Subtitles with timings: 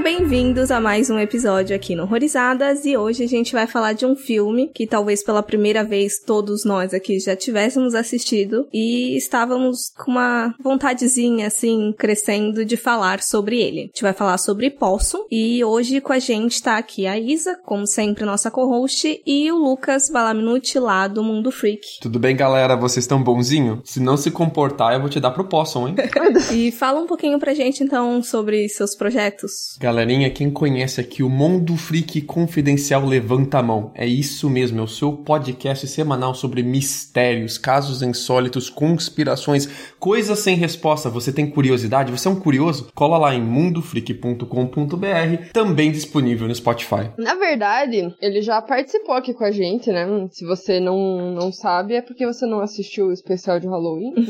[0.00, 3.92] Sejam bem-vindos a mais um episódio aqui no Horrorizadas e hoje a gente vai falar
[3.92, 9.14] de um filme que talvez pela primeira vez todos nós aqui já tivéssemos assistido e
[9.16, 13.80] estávamos com uma vontadezinha assim crescendo de falar sobre ele.
[13.80, 17.58] A gente vai falar sobre Possum e hoje com a gente tá aqui a Isa,
[17.66, 22.00] como sempre nossa co-host, e o Lucas Balaminuti lá do Mundo Freak.
[22.00, 22.74] Tudo bem, galera?
[22.74, 23.82] Vocês estão bonzinho?
[23.84, 25.96] Se não se comportar, eu vou te dar pro Possum, hein?
[26.54, 29.76] e fala um pouquinho pra gente então sobre seus projetos.
[29.90, 33.90] Galerinha, quem conhece aqui o Mundo Freak Confidencial, levanta a mão.
[33.92, 39.68] É isso mesmo, é o seu podcast semanal sobre mistérios, casos insólitos, conspirações,
[40.00, 41.10] coisas sem resposta.
[41.10, 42.10] Você tem curiosidade?
[42.10, 42.90] Você é um curioso?
[42.94, 47.10] Cola lá em mundofreak.com.br, também disponível no Spotify.
[47.18, 50.06] Na verdade, ele já participou aqui com a gente, né?
[50.30, 54.24] Se você não, não sabe, é porque você não assistiu o especial de Halloween, né?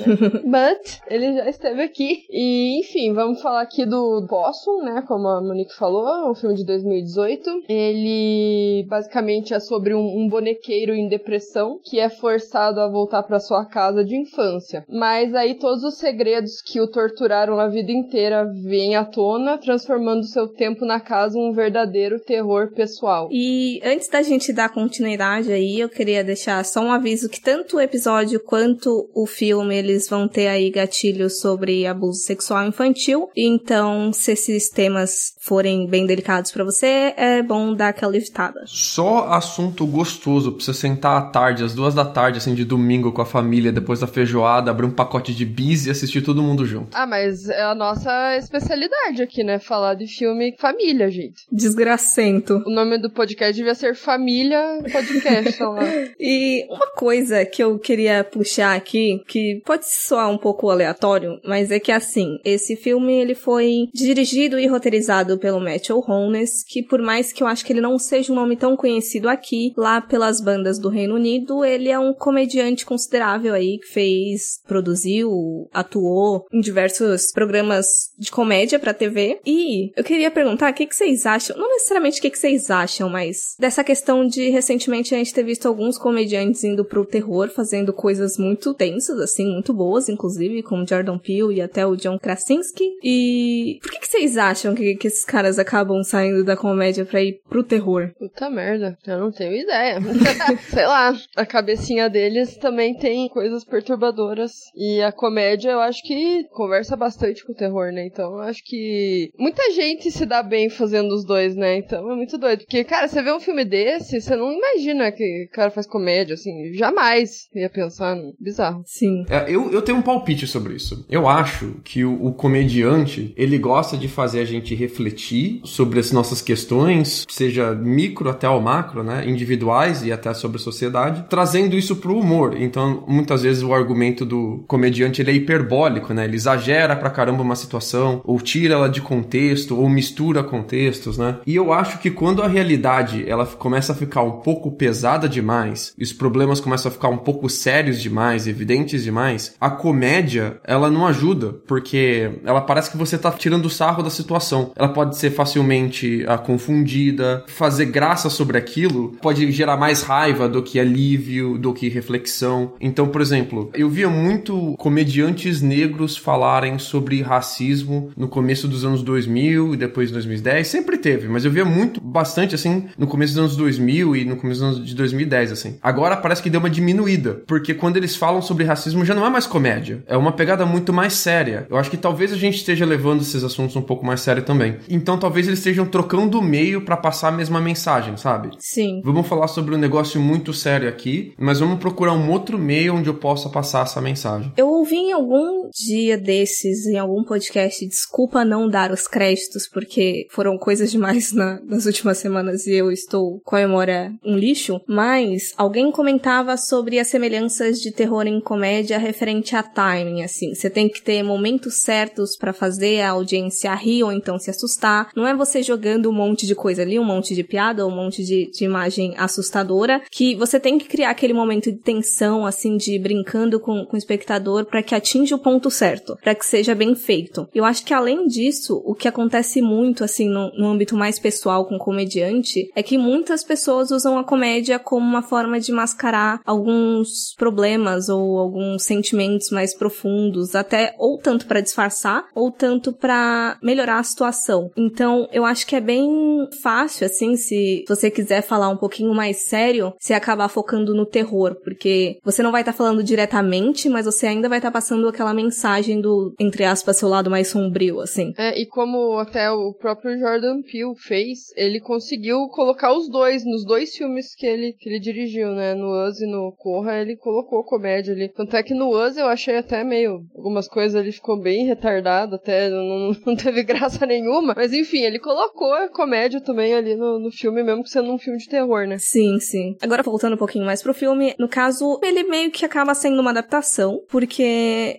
[0.45, 2.25] But ele já esteve aqui.
[2.29, 5.05] E, enfim, vamos falar aqui do Possum, né?
[5.07, 7.63] Como a Monique falou, é um filme de 2018.
[7.69, 13.39] Ele basicamente é sobre um, um bonequeiro em depressão que é forçado a voltar para
[13.39, 14.85] sua casa de infância.
[14.89, 20.25] Mas aí todos os segredos que o torturaram a vida inteira vêm à tona, transformando
[20.25, 23.29] seu tempo na casa um verdadeiro terror pessoal.
[23.31, 27.77] E antes da gente dar continuidade aí, eu queria deixar só um aviso que tanto
[27.77, 33.29] o episódio quanto o filme eles vão ter aí gatilhos sobre abuso sexual infantil.
[33.37, 38.63] Então, se esses temas forem bem delicados para você, é bom dar aquela evitada.
[38.67, 43.13] Só assunto gostoso pra você sentar à tarde, às duas da tarde, assim, de domingo
[43.13, 46.65] com a família, depois da feijoada, abrir um pacote de bis e assistir todo mundo
[46.65, 46.97] junto.
[46.97, 49.59] Ah, mas é a nossa especialidade aqui, né?
[49.59, 51.45] Falar de filme família, gente.
[51.51, 52.63] Desgracento.
[52.67, 55.81] O nome do podcast devia ser Família Podcast, lá.
[56.19, 61.71] E uma coisa que eu queria puxar aqui, que pode soar um pouco aleatório, mas
[61.71, 67.01] é que assim, esse filme ele foi dirigido e roteirizado pelo Matthew Holness, que por
[67.01, 70.41] mais que eu acho que ele não seja um nome tão conhecido aqui, lá pelas
[70.41, 75.31] bandas do Reino Unido, ele é um comediante considerável aí, que fez, produziu,
[75.73, 77.87] atuou em diversos programas
[78.19, 79.41] de comédia pra TV.
[79.47, 82.71] E eu queria perguntar o que, que vocês acham, não necessariamente o que, que vocês
[82.71, 87.49] acham, mas dessa questão de recentemente a gente ter visto alguns comediantes indo pro terror,
[87.49, 92.19] fazendo coisas muito tensas, assim, muito boas, inclusive, como Jordan Peele e até o John
[92.19, 92.85] Krasinski.
[93.03, 97.23] E por que, que vocês acham que, que esses caras acabam saindo da comédia pra
[97.23, 98.11] ir pro terror?
[98.19, 99.99] Puta merda, eu não tenho ideia.
[100.71, 104.53] Sei lá, a cabecinha deles também tem coisas perturbadoras.
[104.75, 105.30] E a comédia
[105.69, 108.07] eu acho que conversa bastante com o terror, né?
[108.07, 111.79] Então eu acho que muita gente se dá bem fazendo os dois, né?
[111.79, 112.61] Então é muito doido.
[112.61, 116.35] Porque, cara, você vê um filme desse, você não imagina que o cara faz comédia,
[116.35, 116.73] assim.
[116.75, 118.17] Jamais ia pensar.
[118.39, 118.83] Bizarro.
[118.87, 119.25] Sim.
[119.29, 121.07] É, eu, eu tenho um palpite sobre isso.
[121.09, 126.13] Eu acho que o, o comediante, ele gosta de fazer a gente refletir sobre as
[126.13, 129.29] nossas questões, seja micro até o macro, né?
[129.29, 132.57] Individuais e até sobre a sociedade, trazendo isso pro humor.
[132.61, 136.25] Então, muitas vezes o argumento do comediante ele é hiperbólico, né?
[136.25, 141.39] Ele exagera pra caramba uma situação, ou tira ela de contexto, ou mistura contextos, né?
[141.47, 145.95] E eu acho que quando a realidade ela começa a ficar um pouco pesada demais,
[145.99, 150.91] e os problemas começam a ficar um pouco sérios demais, evidentes demais, a comédia ela
[150.91, 154.73] não ajuda, porque ela parece que você tá tirando sarro da situação.
[154.77, 160.63] Ela pode ser facilmente ah, confundida, fazer graça sobre aquilo pode gerar mais raiva do
[160.63, 162.75] que alívio, do que reflexão.
[162.81, 164.75] Então, por exemplo, eu via muito
[165.11, 170.97] comediantes negros falarem sobre racismo no começo dos anos 2000 e depois de 2010, sempre
[170.99, 174.61] teve, mas eu via muito, bastante assim, no começo dos anos 2000 e no começo
[174.61, 175.79] dos anos de 2010, assim.
[175.83, 179.31] Agora parece que deu uma diminuída, porque quando eles falam sobre racismo já não é
[179.31, 181.67] mais comédia, é uma pegada muito mais séria.
[181.69, 184.77] Eu acho que talvez a gente esteja levando esses assuntos um pouco mais sério também.
[184.89, 188.51] Então talvez eles estejam trocando o meio para passar a mesma mensagem, sabe?
[188.61, 189.01] Sim.
[189.05, 193.09] Vamos falar sobre um negócio muito sério aqui, mas vamos procurar um outro meio onde
[193.09, 194.53] eu possa passar essa mensagem.
[194.57, 200.27] Eu ouvi em algum dia desses, em algum podcast, desculpa não dar os créditos, porque
[200.31, 204.81] foram coisas demais na- nas últimas semanas e eu estou com a memória um lixo,
[204.89, 210.55] mas alguém comentava sobre as semelhanças de terror em comédia referente a timing, assim.
[210.55, 215.11] Você tem que ter momentos certos pra fazer a audiência rir ou então se assustar.
[215.15, 218.25] Não é você jogando um monte de coisa ali, um monte de piada, um monte
[218.25, 222.99] de, de imagem assustadora, que você tem que criar aquele momento de tensão, assim, de
[222.99, 226.95] brincando com, com o espectador para que atinja o ponto certo, para que seja bem
[226.95, 227.49] feito.
[227.55, 231.67] Eu acho que além disso, o que acontece muito, assim, no, no âmbito mais pessoal
[231.67, 237.35] com comediante, é que muitas pessoas usam a comédia como uma forma de mascarar alguns
[237.37, 243.99] problemas ou alguns sentimentos mais profundos, até ou tanto para disfarçar ou tanto para melhorar
[243.99, 244.71] a situação.
[244.77, 249.45] Então, eu acho que é bem fácil assim, se você quiser falar um pouquinho mais
[249.45, 254.07] sério, se acabar focando no terror, porque você não vai estar tá falando diretamente, mas
[254.07, 258.01] você ainda vai estar tá passando aquela mensagem do entre aspas seu lado mais sombrio,
[258.01, 258.33] assim.
[258.37, 263.65] É, e como até o próprio Jordan Peele fez, ele conseguiu colocar os dois nos
[263.65, 265.75] dois filmes que ele que ele dirigiu, né?
[265.75, 268.29] No Us e no Corra, ele colocou comédia ali.
[268.29, 270.23] Tanto é que no Us eu achei até meio.
[270.35, 274.55] Algumas coisas ele ficou bem retardado, até não, não teve graça nenhuma.
[274.57, 278.19] Mas enfim, ele colocou a comédia também ali no, no filme, mesmo que sendo um
[278.19, 278.97] filme de terror, né?
[278.99, 279.77] Sim, sim.
[279.83, 283.31] Agora voltando um pouquinho mais pro filme, no caso, ele meio que acaba sendo uma
[283.31, 284.43] adaptação, porque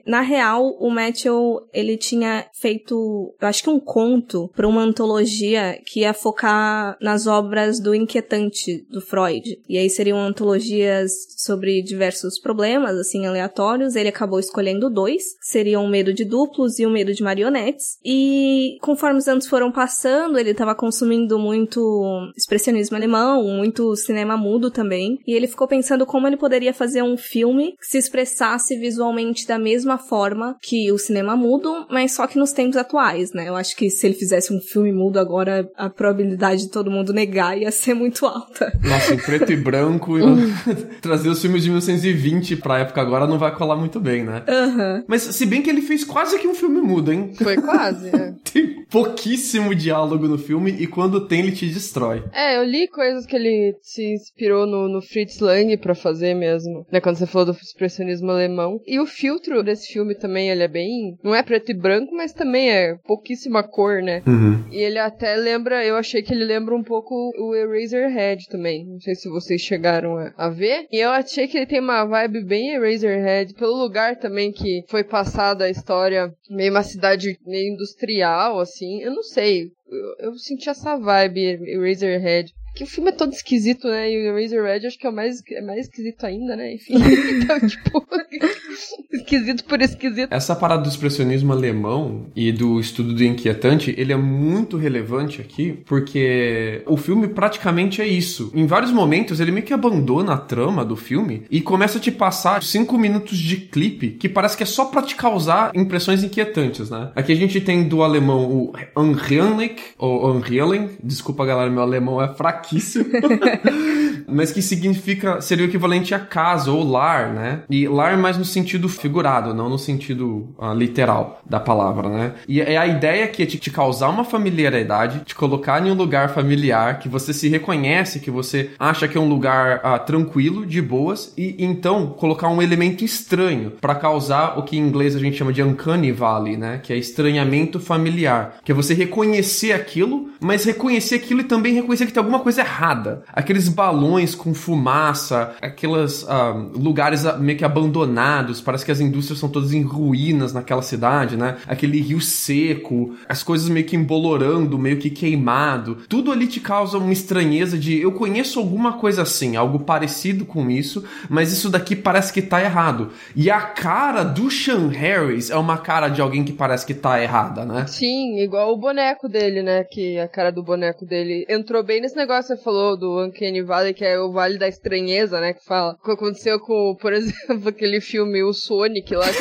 [0.05, 5.79] na real o Matthew ele tinha feito, eu acho que um conto para uma antologia
[5.85, 9.59] que ia focar nas obras do Inquietante do Freud.
[9.67, 13.95] E aí seriam antologias sobre diversos problemas, assim, aleatórios.
[13.95, 17.97] Ele acabou escolhendo dois, seriam o medo de duplos e o medo de marionetes.
[18.03, 24.69] E conforme os anos foram passando, ele estava consumindo muito expressionismo alemão, muito cinema mudo
[24.69, 25.19] também.
[25.25, 29.59] E ele ficou pensando como ele poderia fazer um filme que se expressasse visualmente da
[29.59, 33.49] mesma forma que o cinema mudo, mas só que nos tempos atuais, né?
[33.49, 37.11] Eu acho que se ele fizesse um filme mudo agora, a probabilidade de todo mundo
[37.11, 38.71] negar ia ser muito alta.
[38.81, 40.13] Nossa, em preto e branco,
[41.01, 44.41] trazer os filmes de 1920 pra época agora não vai colar muito bem, né?
[44.47, 45.03] Uhum.
[45.05, 47.33] Mas se bem que ele fez quase que um filme mudo, hein?
[47.35, 48.33] Foi quase, é.
[48.53, 52.23] Tem pouquíssimo diálogo no filme e quando tem ele te destrói.
[52.33, 56.85] É, eu li coisas que ele se inspirou no, no Fritz Lang para fazer mesmo,
[56.91, 56.99] né?
[56.99, 58.79] Quando você falou do expressionismo alemão.
[58.85, 59.05] E o
[59.41, 61.17] filtro desse filme também, ele é bem...
[61.23, 64.21] Não é preto e branco, mas também é pouquíssima cor, né?
[64.25, 64.63] Uhum.
[64.71, 65.85] E ele até lembra...
[65.85, 68.85] Eu achei que ele lembra um pouco o Eraserhead também.
[68.85, 70.85] Não sei se vocês chegaram a, a ver.
[70.91, 75.03] E eu achei que ele tem uma vibe bem Eraserhead, pelo lugar também que foi
[75.03, 79.01] passada a história, meio uma cidade meio industrial, assim.
[79.01, 79.71] Eu não sei.
[79.89, 82.53] Eu, eu senti essa vibe Eraserhead.
[82.73, 84.11] Que o filme é todo esquisito, né?
[84.11, 86.73] E o Red acho que é o mais, é mais esquisito ainda, né?
[86.73, 86.95] Enfim.
[87.43, 88.05] então, tipo.
[89.11, 90.31] esquisito por esquisito.
[90.31, 95.73] Essa parada do expressionismo alemão e do estudo do inquietante, ele é muito relevante aqui,
[95.85, 98.51] porque o filme praticamente é isso.
[98.53, 102.11] Em vários momentos, ele meio que abandona a trama do filme e começa a te
[102.11, 106.89] passar cinco minutos de clipe que parece que é só pra te causar impressões inquietantes,
[106.89, 107.11] né?
[107.15, 112.27] Aqui a gente tem do alemão o Unheimlich, ou Unheimlich, desculpa galera, meu alemão é
[112.61, 113.05] fraquíssimo.
[114.27, 117.61] mas que significa, seria o equivalente a casa ou lar, né?
[117.69, 122.33] E lar mais no sentido figurado, não no sentido uh, literal da palavra, né?
[122.47, 125.95] E é a ideia que é te, te causar uma familiaridade, te colocar em um
[125.95, 130.65] lugar familiar, que você se reconhece, que você acha que é um lugar uh, tranquilo,
[130.65, 135.19] de boas, e então colocar um elemento estranho para causar o que em inglês a
[135.19, 136.79] gente chama de uncanny valley, né?
[136.81, 142.05] Que é estranhamento familiar, que é você reconhecer aquilo, mas reconhecer aquilo e também reconhecer
[142.05, 143.23] que tem alguma coisa errada.
[143.31, 149.49] Aqueles balões com fumaça, aqueles uh, lugares meio que abandonados, parece que as indústrias são
[149.49, 151.57] todas em ruínas naquela cidade, né?
[151.67, 155.97] Aquele rio seco, as coisas meio que embolorando, meio que queimado.
[156.07, 160.69] Tudo ali te causa uma estranheza de eu conheço alguma coisa assim, algo parecido com
[160.69, 163.11] isso, mas isso daqui parece que tá errado.
[163.35, 167.21] E a cara do Sean Harris é uma cara de alguém que parece que tá
[167.21, 167.85] errada, né?
[167.87, 169.83] Sim, igual o boneco dele, né?
[169.83, 173.93] Que a cara do boneco dele entrou bem nesse negócio você falou do Uncanny Valley,
[173.93, 175.53] que é o Vale da Estranheza, né?
[175.53, 175.97] Que fala.
[176.01, 179.27] O que aconteceu com, por exemplo, aquele filme O Sonic lá.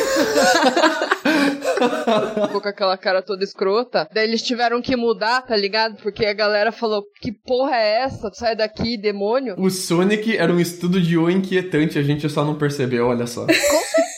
[2.47, 4.09] Ficou com aquela cara toda escrota.
[4.13, 5.97] Daí eles tiveram que mudar, tá ligado?
[6.03, 8.31] Porque a galera falou: que porra é essa?
[8.33, 9.55] Sai daqui, demônio.
[9.59, 13.47] O Sonic era um estudo de O inquietante, a gente só não percebeu, olha só.
[13.47, 14.10] Com certeza.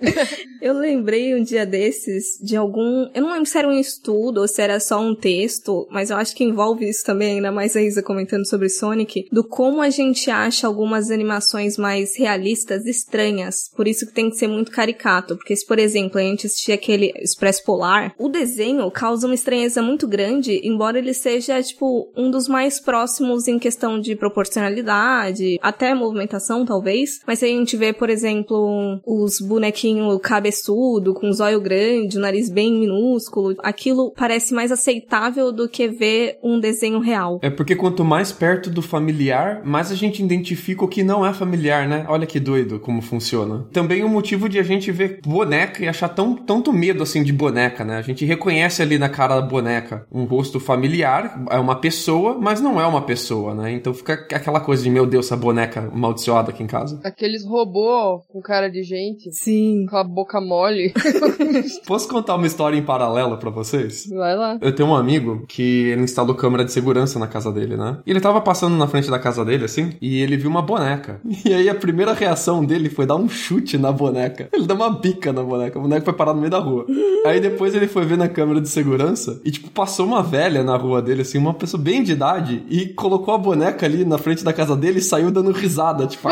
[0.60, 3.08] eu lembrei um dia desses de algum.
[3.14, 6.16] Eu não lembro se era um estudo ou se era só um texto, mas eu
[6.16, 9.90] acho que envolve isso também, ainda mais a Isa comentando sobre Sonic, do como a
[9.90, 13.70] gente acha algumas animações mais realistas estranhas.
[13.76, 15.36] Por isso que tem que ser muito caricato.
[15.36, 19.82] Porque se, por exemplo, a gente assistir aquele Expresso Polar, o desenho causa uma estranheza
[19.82, 25.94] muito grande, embora ele seja, tipo, um dos mais próximos em questão de proporcionalidade, até
[25.94, 27.20] movimentação, talvez.
[27.26, 32.16] Mas se a gente vê, por exemplo, os os bonequinhos cabeçudo, com os olhos grandes,
[32.16, 33.54] o nariz bem minúsculo.
[33.62, 37.38] Aquilo parece mais aceitável do que ver um desenho real.
[37.42, 41.32] É porque quanto mais perto do familiar, mais a gente identifica o que não é
[41.32, 42.04] familiar, né?
[42.08, 43.66] Olha que doido como funciona.
[43.72, 47.32] Também o motivo de a gente ver boneca e achar tão, tanto medo assim de
[47.32, 47.96] boneca, né?
[47.96, 52.60] A gente reconhece ali na cara da boneca um rosto familiar, é uma pessoa, mas
[52.60, 53.72] não é uma pessoa, né?
[53.72, 57.00] Então fica aquela coisa de, meu Deus, essa boneca amaldiçoada aqui em casa.
[57.04, 59.17] Aqueles robôs com cara de gente.
[59.30, 59.86] Sim.
[59.88, 60.92] Com a boca mole.
[61.86, 64.06] Posso contar uma história em paralelo para vocês?
[64.08, 64.58] Vai lá.
[64.60, 67.98] Eu tenho um amigo que ele instalou câmera de segurança na casa dele, né?
[68.06, 71.20] E ele tava passando na frente da casa dele, assim, e ele viu uma boneca.
[71.48, 74.48] E aí a primeira reação dele foi dar um chute na boneca.
[74.52, 75.78] Ele deu uma bica na boneca.
[75.78, 76.84] A boneca foi parar no meio da rua.
[77.24, 80.76] Aí depois ele foi ver na câmera de segurança e, tipo, passou uma velha na
[80.76, 84.44] rua dele, assim, uma pessoa bem de idade, e colocou a boneca ali na frente
[84.44, 86.28] da casa dele e saiu dando risada, tipo.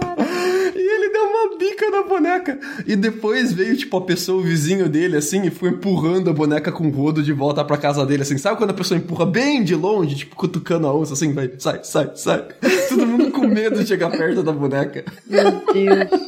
[0.00, 0.65] A velha trolando, cara.
[1.58, 2.58] Bica na boneca.
[2.86, 6.72] E depois veio, tipo, a pessoa, o vizinho dele, assim, e foi empurrando a boneca
[6.72, 8.38] com o rodo de volta pra casa dele, assim.
[8.38, 11.80] Sabe quando a pessoa empurra bem de longe, tipo, cutucando a onça, assim, vai, sai,
[11.82, 12.44] sai, sai.
[12.88, 15.04] Todo mundo com medo de chegar perto da boneca.
[15.26, 16.26] Meu Deus.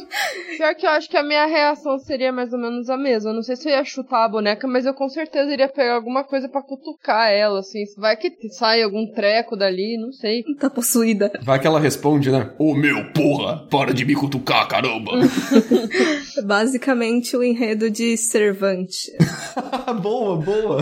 [0.59, 3.29] Pior que eu acho que a minha reação seria mais ou menos a mesma.
[3.29, 5.95] Eu não sei se eu ia chutar a boneca, mas eu com certeza iria pegar
[5.95, 7.85] alguma coisa pra cutucar ela, assim.
[7.97, 10.43] Vai que sai algum treco dali, não sei.
[10.59, 11.31] Tá possuída.
[11.41, 12.51] Vai que ela responde, né?
[12.59, 15.08] Ô meu, porra, para de me cutucar, caramba.
[16.43, 19.11] Basicamente o enredo de Servante.
[20.01, 20.81] boa, boa.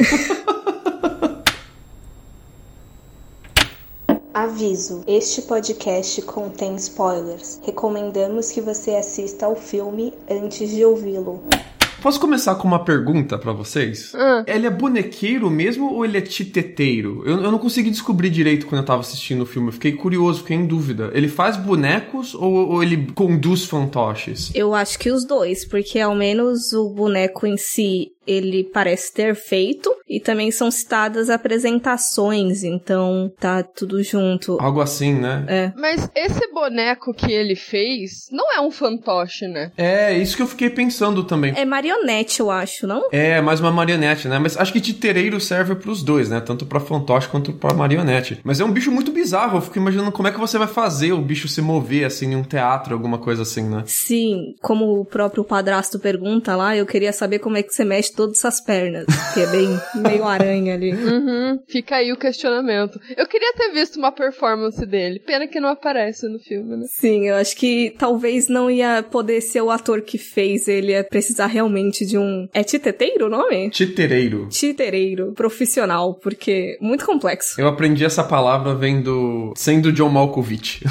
[4.33, 7.59] Aviso: este podcast contém spoilers.
[7.63, 11.43] Recomendamos que você assista ao filme antes de ouvi-lo.
[12.07, 14.15] Posso começar com uma pergunta para vocês?
[14.15, 14.41] Ah.
[14.47, 17.21] Ele é bonequeiro mesmo ou ele é titeteiro?
[17.25, 19.67] Eu, eu não consegui descobrir direito quando eu tava assistindo o filme.
[19.67, 21.11] Eu fiquei curioso, fiquei em dúvida.
[21.13, 24.49] Ele faz bonecos ou, ou ele conduz fantoches?
[24.55, 29.35] Eu acho que os dois, porque ao menos o boneco em si ele parece ter
[29.35, 34.57] feito e também são citadas apresentações, então tá tudo junto.
[34.59, 35.45] Algo assim, né?
[35.47, 35.71] É.
[35.75, 39.71] Mas esse boneco que ele fez não é um fantoche, né?
[39.77, 41.53] É, isso que eu fiquei pensando também.
[41.55, 43.07] É marionete, eu acho, não?
[43.11, 44.39] É, mais uma marionete, né?
[44.39, 46.41] Mas acho que titereiro serve pros dois, né?
[46.41, 48.39] Tanto pra fantoche quanto pra marionete.
[48.43, 49.57] Mas é um bicho muito bizarro.
[49.57, 52.35] Eu fico imaginando como é que você vai fazer o bicho se mover, assim, em
[52.35, 53.83] um teatro, alguma coisa assim, né?
[53.85, 58.13] Sim, como o próprio padrasto pergunta lá, eu queria saber como é que você mexe
[58.17, 60.91] todas essas pernas, que é bem meio aranha ali.
[60.91, 61.59] Uhum.
[61.67, 62.99] Fica aí o questionamento.
[63.15, 65.19] Eu queria ter visto uma performance dele.
[65.19, 66.85] Pena que não aparece no filme, né?
[66.89, 71.03] Sim, eu acho que talvez não ia poder ser o ator que fez, ele ia
[71.03, 72.49] precisar realmente de um.
[72.53, 73.69] É titeteiro o nome?
[73.69, 74.49] Titereiro.
[74.49, 77.61] Titereiro, profissional, porque muito complexo.
[77.61, 79.53] Eu aprendi essa palavra vendo.
[79.55, 80.83] sendo John Malkovich.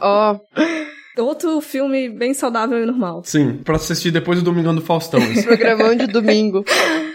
[0.00, 0.40] Ó,
[1.16, 3.22] Outro filme bem saudável e normal.
[3.24, 5.20] Sim, pra assistir depois do Domingão do Faustão.
[5.44, 6.64] programão de domingo.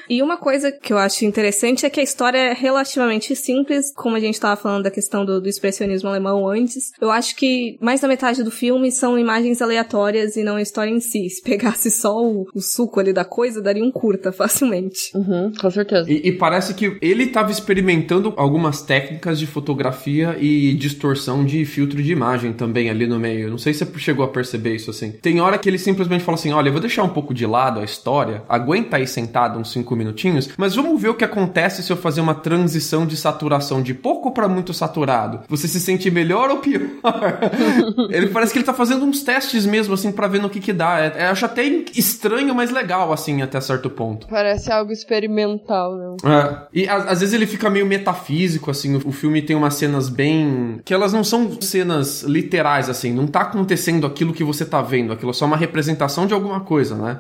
[0.09, 4.15] E uma coisa que eu acho interessante é que a história é relativamente simples, como
[4.15, 6.91] a gente estava falando da questão do, do expressionismo alemão antes.
[6.99, 10.89] Eu acho que mais da metade do filme são imagens aleatórias e não a história
[10.89, 11.29] em si.
[11.29, 15.11] Se pegasse só o, o suco ali da coisa, daria um curta facilmente.
[15.13, 16.11] Uhum, com certeza.
[16.11, 22.01] E, e parece que ele estava experimentando algumas técnicas de fotografia e distorção de filtro
[22.01, 23.51] de imagem também ali no meio.
[23.51, 25.11] Não sei se você chegou a perceber isso assim.
[25.11, 27.79] Tem hora que ele simplesmente fala assim: olha, eu vou deixar um pouco de lado
[27.79, 31.91] a história, aguenta aí sentado uns 5 minutinhos, mas vamos ver o que acontece se
[31.91, 35.41] eu fazer uma transição de saturação de pouco para muito saturado.
[35.47, 36.79] Você se sente melhor ou pior?
[38.09, 40.73] ele parece que ele tá fazendo uns testes mesmo, assim, para ver no que que
[40.73, 40.99] dá.
[40.99, 41.63] É, eu acho até
[41.95, 44.27] estranho, mas legal, assim, até certo ponto.
[44.27, 46.15] Parece algo experimental, né?
[46.23, 46.67] É.
[46.73, 48.95] E a- às vezes ele fica meio metafísico, assim.
[48.95, 50.79] O, o filme tem umas cenas bem.
[50.85, 53.13] que elas não são cenas literais, assim.
[53.13, 55.11] Não tá acontecendo aquilo que você tá vendo.
[55.13, 57.19] Aquilo é só uma representação de alguma coisa, né?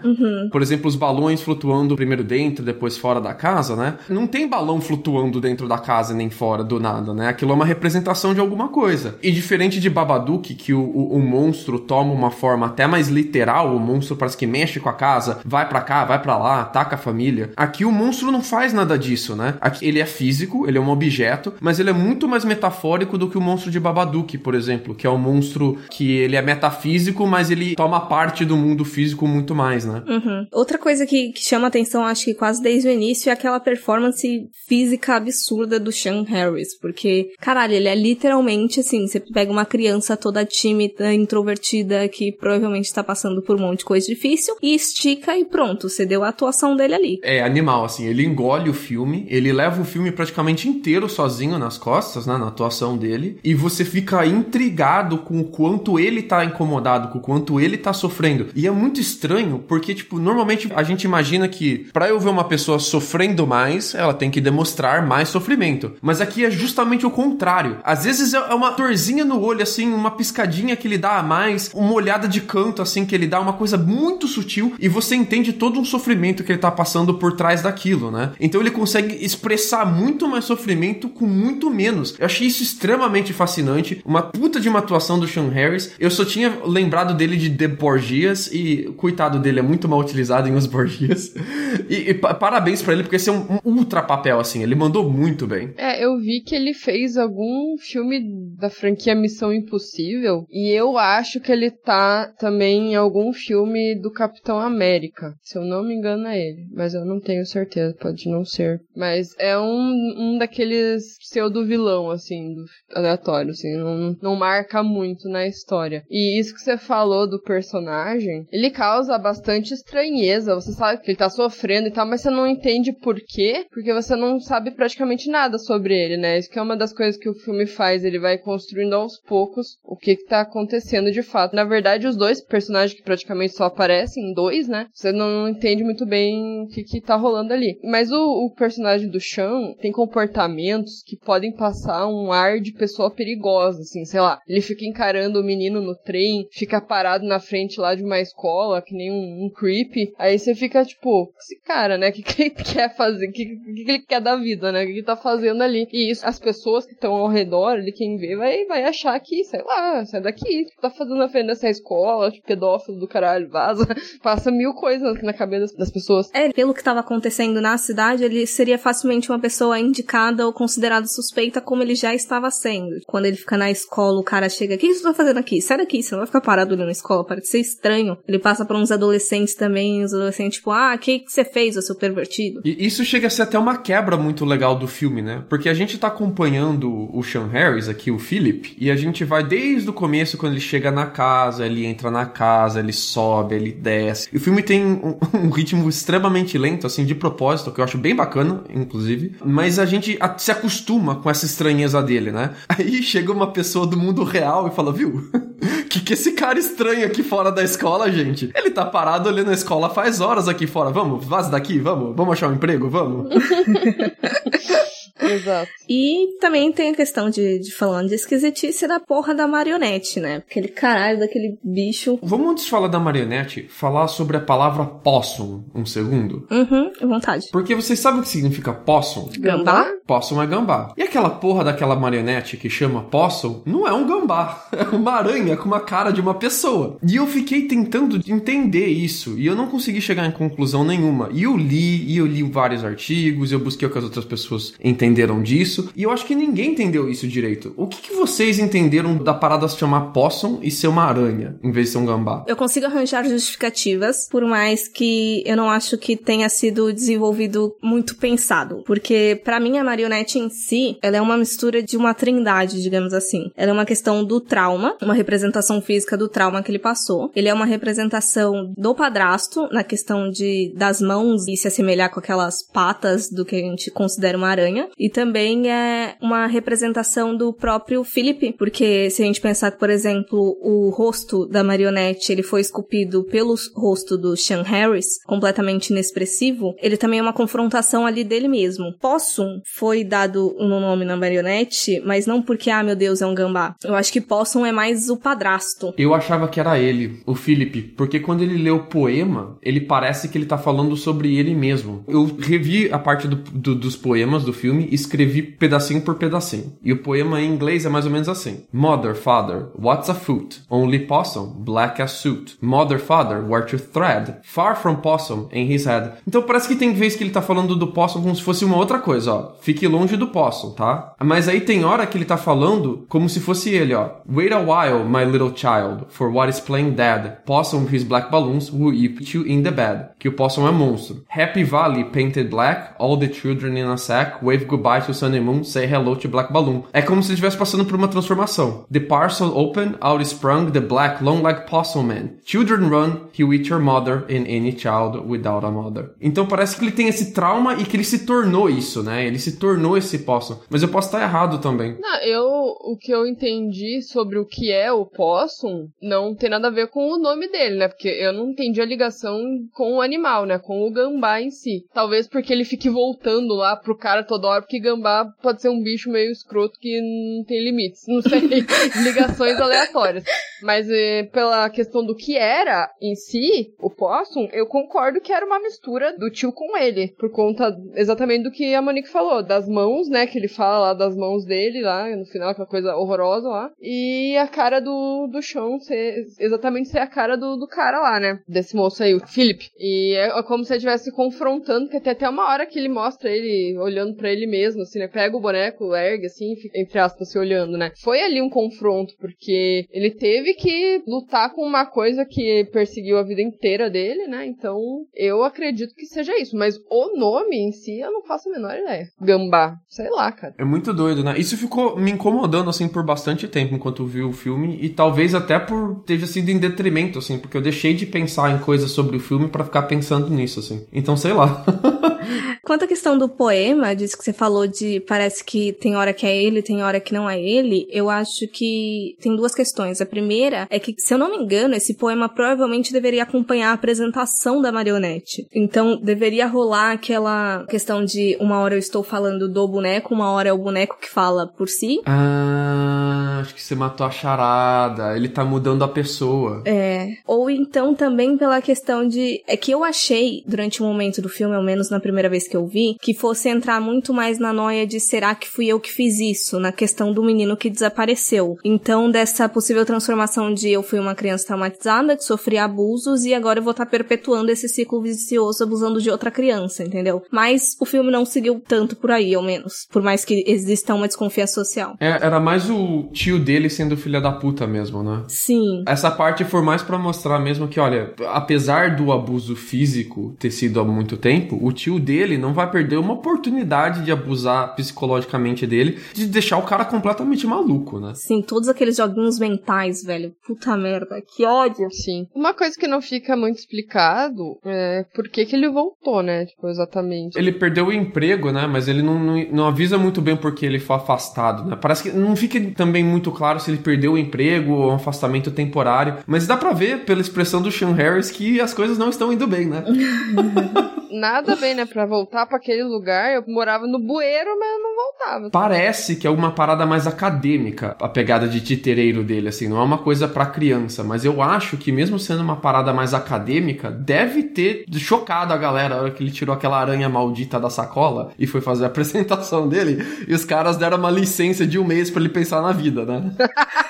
[0.51, 3.95] Por exemplo, os balões flutuando primeiro dentro, depois fora da casa, né?
[4.07, 7.27] Não tem balão flutuando dentro da casa nem fora do nada, né?
[7.27, 9.17] Aquilo é uma representação de alguma coisa.
[9.21, 13.75] E diferente de Babadook, que o, o, o monstro toma uma forma até mais literal,
[13.75, 16.95] o monstro parece que mexe com a casa, vai pra cá, vai pra lá, ataca
[16.95, 17.51] a família.
[17.55, 19.55] Aqui o monstro não faz nada disso, né?
[19.59, 23.29] Aqui ele é físico, ele é um objeto, mas ele é muito mais metafórico do
[23.29, 27.25] que o monstro de Babadook, por exemplo, que é um monstro que ele é metafísico,
[27.25, 30.03] mas ele toma parte do mundo físico muito mais, né?
[30.07, 30.47] Uhum.
[30.51, 33.59] Outra coisa que, que chama atenção, acho que quase gosto desde o início é aquela
[33.59, 39.65] performance física absurda do Sean Harris, porque, caralho, ele é literalmente assim, você pega uma
[39.65, 44.73] criança toda tímida, introvertida, que provavelmente tá passando por um monte de coisa difícil, e
[44.73, 47.19] estica e pronto, você deu a atuação dele ali.
[47.23, 51.77] É animal, assim, ele engole o filme, ele leva o filme praticamente inteiro sozinho nas
[51.77, 57.09] costas, né, na atuação dele, e você fica intrigado com o quanto ele tá incomodado,
[57.09, 58.47] com o quanto ele tá sofrendo.
[58.55, 62.38] E é muito estranho, porque, tipo, normalmente a gente imagina que para eu ver uma
[62.43, 65.93] pessoa sofrendo mais, ela tem que demonstrar mais sofrimento.
[66.01, 67.77] Mas aqui é justamente o contrário.
[67.83, 71.71] Às vezes é uma dorzinha no olho, assim, uma piscadinha que ele dá a mais,
[71.73, 75.53] uma olhada de canto, assim, que ele dá, uma coisa muito sutil, e você entende
[75.53, 78.31] todo um sofrimento que ele tá passando por trás daquilo, né?
[78.39, 82.15] Então ele consegue expressar muito mais sofrimento com muito menos.
[82.17, 84.01] Eu achei isso extremamente fascinante.
[84.05, 85.91] Uma puta de uma atuação do Sean Harris.
[85.99, 90.47] Eu só tinha lembrado dele de The Borgias e coitado dele é muito mal utilizado
[90.47, 91.33] em Os Borgias.
[91.87, 95.09] E, e parabéns para ele porque esse é um, um, ultra papel assim, ele mandou
[95.09, 95.73] muito bem.
[95.77, 98.21] É, eu vi que ele fez algum filme
[98.57, 104.11] da franquia Missão Impossível e eu acho que ele tá também em algum filme do
[104.11, 105.33] Capitão América.
[105.41, 108.81] Se eu não me engano é ele, mas eu não tenho certeza, pode não ser.
[108.95, 115.29] Mas é um, um daqueles pseudo vilão assim, do aleatório assim, não, não marca muito
[115.29, 116.03] na história.
[116.09, 120.55] E isso que você falou do personagem, ele causa bastante estranheza.
[120.55, 123.93] Você sabe que ele tá sofrendo e tal, mas você não entende por quê, porque
[123.93, 126.37] você não sabe praticamente nada sobre ele, né?
[126.37, 129.77] Isso que é uma das coisas que o filme faz, ele vai construindo aos poucos
[129.83, 131.55] o que que tá acontecendo de fato.
[131.55, 134.87] Na verdade, os dois personagens que praticamente só aparecem, dois, né?
[134.93, 137.79] Você não entende muito bem o que que tá rolando ali.
[137.83, 143.13] Mas o, o personagem do Sean tem comportamentos que podem passar um ar de pessoa
[143.13, 144.39] perigosa, assim, sei lá.
[144.47, 148.81] Ele fica encarando o menino no trem, fica parado na frente lá de uma escola,
[148.81, 150.11] que nem um, um creep.
[150.17, 152.08] Aí você fica tipo, esse cara, né?
[152.09, 153.27] O que, que ele quer fazer?
[153.27, 154.83] O que, que, que ele quer da vida, né?
[154.83, 155.87] O que ele tá fazendo ali?
[155.91, 159.43] E isso, as pessoas que estão ao redor, ali, quem vê, vai, vai achar que,
[159.43, 160.63] sei lá, sai daqui.
[160.63, 162.31] O que tá fazendo na frente dessa escola?
[162.31, 163.87] Tipo, pedófilo do caralho, vaza.
[164.21, 166.29] Passa mil coisas na cabeça das pessoas.
[166.33, 171.07] É, pelo que tava acontecendo na cidade, ele seria facilmente uma pessoa indicada ou considerada
[171.07, 172.99] suspeita como ele já estava sendo.
[173.07, 175.61] Quando ele fica na escola, o cara chega, o que você tá fazendo aqui?
[175.61, 178.17] Sai daqui, você não vai ficar parado ali na escola, parece ser estranho.
[178.27, 181.77] Ele passa por uns adolescentes também, os adolescentes, tipo, ah, o que, que você fez,
[181.81, 182.61] seu pervertido?
[182.63, 185.43] E isso chega a ser até uma quebra muito legal do filme, né?
[185.49, 189.43] Porque a gente tá acompanhando o Sean Harris aqui, o Philip, e a gente vai
[189.43, 193.71] desde o começo, quando ele chega na casa, ele entra na casa, ele sobe, ele
[193.71, 194.29] desce.
[194.31, 197.97] E o filme tem um, um ritmo extremamente lento, assim, de propósito, que eu acho
[197.97, 199.35] bem bacana, inclusive.
[199.45, 202.51] Mas a gente se acostuma com essa estranheza dele, né?
[202.69, 205.29] Aí chega uma pessoa do mundo real e fala, viu?
[205.89, 208.51] que que esse cara estranho aqui fora da escola, gente?
[208.55, 210.91] Ele tá parado ali na escola faz horas aqui fora.
[210.91, 213.29] Vamos, vaza daqui, vamos, vamos achar um emprego, vamos.
[215.19, 215.69] Exato.
[215.89, 220.43] E também tem a questão de, de falando de esquisitice da porra da marionete, né?
[220.47, 222.19] Aquele caralho daquele bicho.
[222.21, 226.47] Vamos antes de falar da marionete, falar sobre a palavra possum um segundo?
[226.51, 227.47] Uhum, à vontade.
[227.51, 229.29] Porque vocês sabem o que significa possum?
[229.39, 229.87] Gambá?
[230.05, 230.93] Possum é gambá.
[230.95, 234.67] E aquela porra daquela marionete que chama possum não é um gambá.
[234.79, 236.97] É uma aranha com uma cara de uma pessoa.
[237.05, 241.29] E eu fiquei tentando entender isso e eu não consegui chegar em conclusão nenhuma.
[241.33, 244.73] E eu li, e eu li vários artigos, eu busquei o que as outras pessoas
[244.81, 245.89] entenderam disso.
[245.95, 247.73] E eu acho que ninguém entendeu isso direito.
[247.75, 251.71] O que, que vocês entenderam da parada se chamar possum e ser uma aranha, em
[251.71, 252.43] vez de ser um gambá?
[252.47, 258.15] Eu consigo arranjar justificativas, por mais que eu não acho que tenha sido desenvolvido muito
[258.17, 258.83] pensado.
[258.85, 263.13] Porque, para mim, a marionete em si, ela é uma mistura de uma trindade, digamos
[263.13, 263.51] assim.
[263.55, 267.31] Ela é uma questão do trauma, uma representação física do trauma que ele passou.
[267.35, 272.19] Ele é uma representação do padrasto, na questão de das mãos e se assemelhar com
[272.19, 274.89] aquelas patas do que a gente considera uma aranha.
[274.99, 279.89] E também é uma representação do próprio Philip, porque se a gente pensar que, por
[279.89, 286.75] exemplo, o rosto da marionete ele foi esculpido pelo rosto do Sean Harris, completamente inexpressivo,
[286.81, 288.93] ele também é uma confrontação ali dele mesmo.
[288.99, 293.35] Possum foi dado um nome na marionete, mas não porque, ah, meu Deus, é um
[293.35, 293.75] gambá.
[293.83, 295.93] Eu acho que Possum é mais o padrasto.
[295.97, 300.27] Eu achava que era ele, o Philip, porque quando ele lê o poema, ele parece
[300.27, 302.03] que ele tá falando sobre ele mesmo.
[302.07, 306.73] Eu revi a parte do, do, dos poemas do filme escrevi pedacinho por pedacinho.
[306.83, 310.61] E o poema em inglês é mais ou menos assim: Mother, father, what's a foot?
[310.69, 312.57] Only possum, black as suit.
[312.61, 314.37] Mother, father, where to thread?
[314.43, 316.11] Far from possum in his head.
[316.27, 318.77] Então parece que tem vez que ele tá falando do possum como se fosse uma
[318.77, 319.51] outra coisa, ó.
[319.61, 321.13] Fique longe do possum, tá?
[321.23, 324.09] Mas aí tem hora que ele tá falando como se fosse ele, ó.
[324.29, 327.37] Wait a while, my little child, for what is playing dead.
[327.45, 330.09] Possum his black balloons will eat you in the bed.
[330.19, 331.23] Que o possum é monstro.
[331.29, 335.63] Happy Valley painted black, all the children in a sack, wave goodbye to sunny moon,
[335.63, 336.83] say hello to black balloon.
[336.93, 338.85] É como se ele estivesse passando por uma transformação.
[338.91, 342.29] The parcel open, out sprung the black long like possum man.
[342.43, 346.11] Children run, he'll eat your mother and any child without a mother.
[346.21, 349.25] Então parece que ele tem esse trauma e que ele se tornou isso, né?
[349.25, 350.57] Ele se tornou esse possum.
[350.69, 351.97] Mas eu posso estar errado também.
[351.99, 356.67] Não, eu, o que eu entendi sobre o que é o possum não tem nada
[356.67, 357.87] a ver com o nome dele, né?
[357.87, 359.39] Porque eu não entendi a ligação
[359.73, 360.57] com o animal, né?
[360.57, 361.85] Com o gambá em si.
[361.93, 365.81] Talvez porque ele fique voltando lá pro cara toda hora, porque gambá pode ser um
[365.81, 368.05] bicho meio escroto que não tem limites.
[368.07, 368.41] Não sei,
[369.03, 370.23] ligações aleatórias.
[370.61, 375.45] Mas é, pela questão do que era em si, o possum, eu concordo que era
[375.45, 377.13] uma mistura do tio com ele.
[377.17, 380.27] Por conta exatamente do que a Monique falou, das mãos, né?
[380.27, 383.71] Que ele fala lá das mãos dele lá, no final, aquela coisa horrorosa lá.
[383.81, 388.19] E a cara do, do chão ser exatamente ser a cara do, do cara lá,
[388.19, 388.39] né?
[388.47, 389.69] Desse moço aí, o Philip.
[389.77, 393.29] E é como se ele estivesse confrontando, que tem até uma hora que ele mostra
[393.29, 395.07] ele olhando para ele mesmo, assim, né?
[395.07, 397.91] Pega o boneco, ergue, assim, fica, entre aspas, se olhando, né?
[398.01, 403.23] Foi ali um confronto, porque ele teve que lutar com uma coisa que perseguiu a
[403.23, 404.45] vida inteira dele, né?
[404.45, 406.57] Então, eu acredito que seja isso.
[406.57, 409.07] Mas o nome em si, eu não faço a menor ideia.
[409.21, 409.77] Gambá.
[409.87, 410.55] Sei lá, cara.
[410.57, 411.35] É muito doido, né?
[411.37, 414.77] Isso ficou me incomodando, assim, por bastante tempo enquanto eu vi o filme.
[414.81, 418.59] E talvez até por ter sido em detrimento, assim, porque eu deixei de pensar em
[418.59, 420.85] coisas sobre o filme para ficar pensando nisso, assim.
[420.91, 421.65] Então, sei lá.
[422.63, 426.25] Quanto à questão do poema, disso que você falou de parece que tem hora que
[426.25, 429.99] é ele, tem hora que não é ele, eu acho que tem duas questões.
[429.99, 433.73] A primeira é que, se eu não me engano, esse poema provavelmente deveria acompanhar a
[433.73, 435.45] apresentação da marionete.
[435.53, 440.47] Então, deveria rolar aquela questão de uma hora eu estou falando do boneco, uma hora
[440.47, 441.99] é o boneco que fala por si.
[442.05, 443.08] Ah,
[443.39, 445.15] acho que você matou a charada.
[445.15, 446.61] Ele tá mudando a pessoa.
[446.65, 447.17] É.
[447.25, 449.41] Ou então também pela questão de.
[449.47, 452.55] É que eu achei, durante um momento do filme, ao menos na primeira vez que
[452.55, 455.91] eu vi, que fosse entrar muito mais na noia de será que fui eu que
[455.91, 458.57] fiz isso, na questão do menino que desapareceu.
[458.63, 463.59] Então, dessa possível transformação de eu fui uma criança traumatizada, que sofri abusos e agora
[463.59, 467.23] eu vou estar tá perpetuando esse ciclo vicioso abusando de outra criança, entendeu?
[467.31, 469.87] Mas o filme não seguiu tanto por aí, ao menos.
[469.91, 471.95] Por mais que exista uma desconfiança social.
[471.99, 475.23] É, era mais o tio dele sendo filha da puta mesmo, né?
[475.27, 475.83] Sim.
[475.87, 480.79] Essa parte foi mais para mostrar mesmo que, olha, apesar do abuso físico ter sido
[480.79, 485.99] há muito tempo, o tio dele não vai perder uma oportunidade de abusar psicologicamente dele,
[486.13, 488.13] de deixar o cara completamente maluco, né?
[488.15, 490.33] Sim, todos aqueles joguinhos mentais, velho.
[490.45, 491.89] Puta merda, que ódio.
[491.91, 492.25] Sim.
[492.33, 496.45] Uma coisa que não fica muito explicado é por que, que ele voltou, né?
[496.45, 497.37] Tipo, exatamente.
[497.37, 498.65] Ele perdeu o emprego, né?
[498.65, 501.77] Mas ele não, não, não avisa muito bem porque ele foi afastado, né?
[501.79, 505.51] Parece que não fica também muito claro se ele perdeu o emprego ou um afastamento
[505.51, 506.17] temporário.
[506.25, 509.47] Mas dá pra ver pela expressão do Sean Harris que as coisas não estão indo
[509.47, 509.83] bem, né?
[511.11, 511.85] Nada bem, né?
[511.85, 515.49] Pra voltar para aquele lugar, eu morava no bueiro, mas eu não voltava.
[515.49, 519.83] Parece que é uma parada mais acadêmica, a pegada de titereiro dele, assim, não é
[519.83, 524.43] uma coisa para criança, mas eu acho que mesmo sendo uma parada mais acadêmica, deve
[524.43, 528.45] ter chocado a galera na hora que ele tirou aquela aranha maldita da sacola e
[528.45, 532.21] foi fazer a apresentação dele, e os caras deram uma licença de um mês para
[532.21, 533.31] ele pensar na vida, né?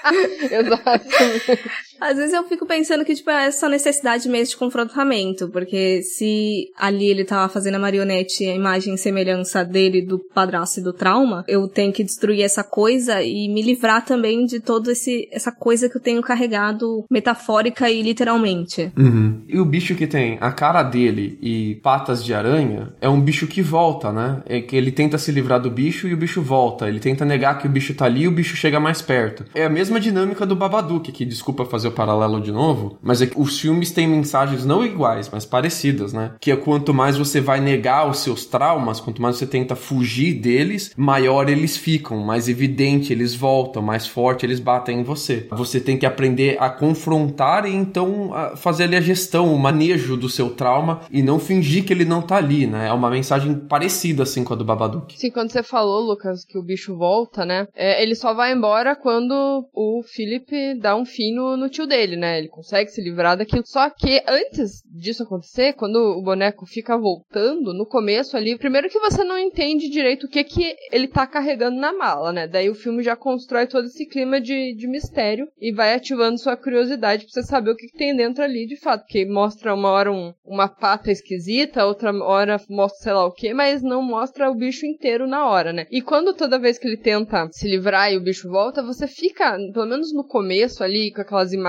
[0.51, 1.05] Exato.
[1.99, 6.71] Às vezes eu fico pensando que, tipo, é essa necessidade mesmo de confrontamento, porque se
[6.77, 10.93] ali ele tava fazendo a marionete, a imagem e semelhança dele, do padrasto e do
[10.93, 14.91] trauma, eu tenho que destruir essa coisa e me livrar também de toda
[15.31, 18.91] essa coisa que eu tenho carregado metafórica e literalmente.
[18.97, 19.41] Uhum.
[19.47, 23.47] E o bicho que tem a cara dele e patas de aranha é um bicho
[23.47, 24.41] que volta, né?
[24.45, 26.87] É que ele tenta se livrar do bicho e o bicho volta.
[26.87, 29.45] Ele tenta negar que o bicho tá ali e o bicho chega mais perto.
[29.53, 33.27] É a mesma dinâmica do Babadook, que desculpa fazer o paralelo de novo, mas é
[33.27, 36.33] que os filmes têm mensagens não iguais, mas parecidas, né?
[36.39, 40.35] Que é quanto mais você vai negar os seus traumas, quanto mais você tenta fugir
[40.35, 45.47] deles, maior eles ficam, mais evidente eles voltam, mais forte eles batem em você.
[45.51, 50.29] Você tem que aprender a confrontar e então fazer ali a gestão, o manejo do
[50.29, 52.87] seu trauma e não fingir que ele não tá ali, né?
[52.87, 55.17] É uma mensagem parecida assim com a do Babadook.
[55.17, 57.67] Sim, quando você falou, Lucas, que o bicho volta, né?
[57.75, 62.37] É, ele só vai embora quando o Philip dá um fim no, no dele, né?
[62.37, 63.65] Ele consegue se livrar daquilo.
[63.65, 68.99] Só que antes disso acontecer, quando o boneco fica voltando, no começo ali, primeiro que
[68.99, 72.47] você não entende direito o que que ele tá carregando na mala, né?
[72.47, 76.57] Daí o filme já constrói todo esse clima de, de mistério e vai ativando sua
[76.57, 79.01] curiosidade pra você saber o que, que tem dentro ali de fato.
[79.01, 83.53] Porque mostra uma hora um, uma pata esquisita, outra hora mostra sei lá o que,
[83.53, 85.85] mas não mostra o bicho inteiro na hora, né?
[85.91, 89.57] E quando toda vez que ele tenta se livrar e o bicho volta, você fica,
[89.73, 91.68] pelo menos no começo ali, com aquelas imagens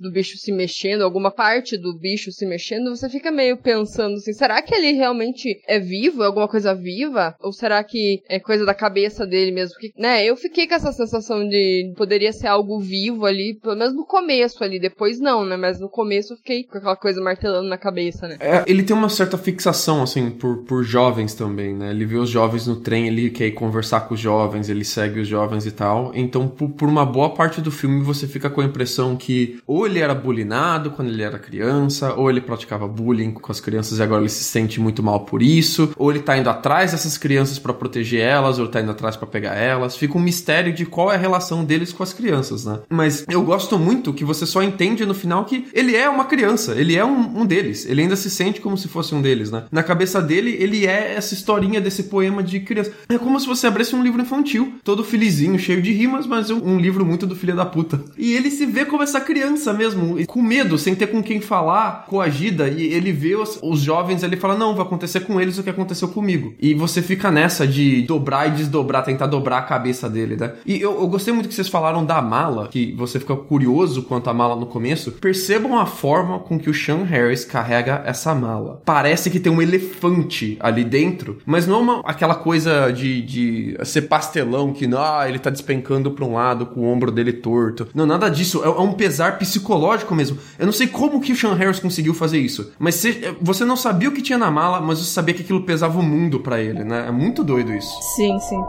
[0.00, 4.32] do bicho se mexendo, alguma parte do bicho se mexendo, você fica meio pensando assim,
[4.32, 6.22] será que ele realmente é vivo?
[6.22, 7.34] É alguma coisa viva?
[7.40, 9.74] Ou será que é coisa da cabeça dele mesmo?
[9.96, 14.04] Né, eu fiquei com essa sensação de poderia ser algo vivo ali, pelo menos no
[14.04, 15.56] começo ali, depois não, né?
[15.56, 18.36] Mas no começo eu fiquei com aquela coisa martelando na cabeça, né?
[18.40, 21.90] É, ele tem uma certa fixação, assim, por, por jovens também, né?
[21.90, 25.20] Ele vê os jovens no trem, ele quer ir conversar com os jovens, ele segue
[25.20, 26.12] os jovens e tal.
[26.14, 29.35] Então, por, por uma boa parte do filme, você fica com a impressão que
[29.66, 33.98] ou ele era bulinado quando ele era criança, ou ele praticava bullying com as crianças
[33.98, 37.16] e agora ele se sente muito mal por isso, ou ele tá indo atrás dessas
[37.18, 39.96] crianças para proteger elas, ou ele tá indo atrás para pegar elas.
[39.96, 42.80] Fica um mistério de qual é a relação deles com as crianças, né?
[42.88, 46.74] Mas eu gosto muito que você só entende no final que ele é uma criança,
[46.74, 49.64] ele é um, um deles, ele ainda se sente como se fosse um deles, né?
[49.70, 52.92] Na cabeça dele, ele é essa historinha desse poema de criança.
[53.08, 56.78] É como se você abrisse um livro infantil, todo felizinho, cheio de rimas, mas um
[56.78, 58.00] livro muito do filho da puta.
[58.16, 62.06] E ele se vê como essa criança mesmo, com medo, sem ter com quem falar,
[62.06, 65.62] coagida, e ele vê os, os jovens, ele fala: Não, vai acontecer com eles o
[65.62, 66.54] que aconteceu comigo.
[66.60, 70.52] E você fica nessa de dobrar e desdobrar, tentar dobrar a cabeça dele, né?
[70.64, 74.28] E eu, eu gostei muito que vocês falaram da mala, que você fica curioso quanto
[74.30, 75.12] à mala no começo.
[75.12, 78.82] Percebam a forma com que o Sean Harris carrega essa mala.
[78.84, 83.76] Parece que tem um elefante ali dentro, mas não é uma, aquela coisa de, de
[83.84, 87.88] ser pastelão que ah, ele tá despencando pra um lado com o ombro dele torto.
[87.94, 88.62] Não, nada disso.
[88.64, 90.36] É, é um pesar psicológico mesmo.
[90.58, 93.00] Eu não sei como que o Sean Harris conseguiu fazer isso, mas
[93.40, 96.02] você não sabia o que tinha na mala, mas você sabia que aquilo pesava o
[96.02, 97.04] mundo para ele, né?
[97.06, 97.96] É muito doido isso.
[98.16, 98.60] Sim, sim.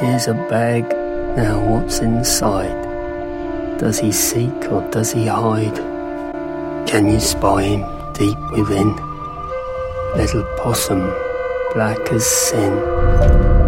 [0.00, 0.86] Here's a bag.
[1.36, 2.76] Now what's inside?
[3.78, 5.80] Does he seek or does he hide?
[6.86, 8.94] Can you spy him deep within?
[10.16, 11.00] Little possum,
[11.74, 13.61] black as sin.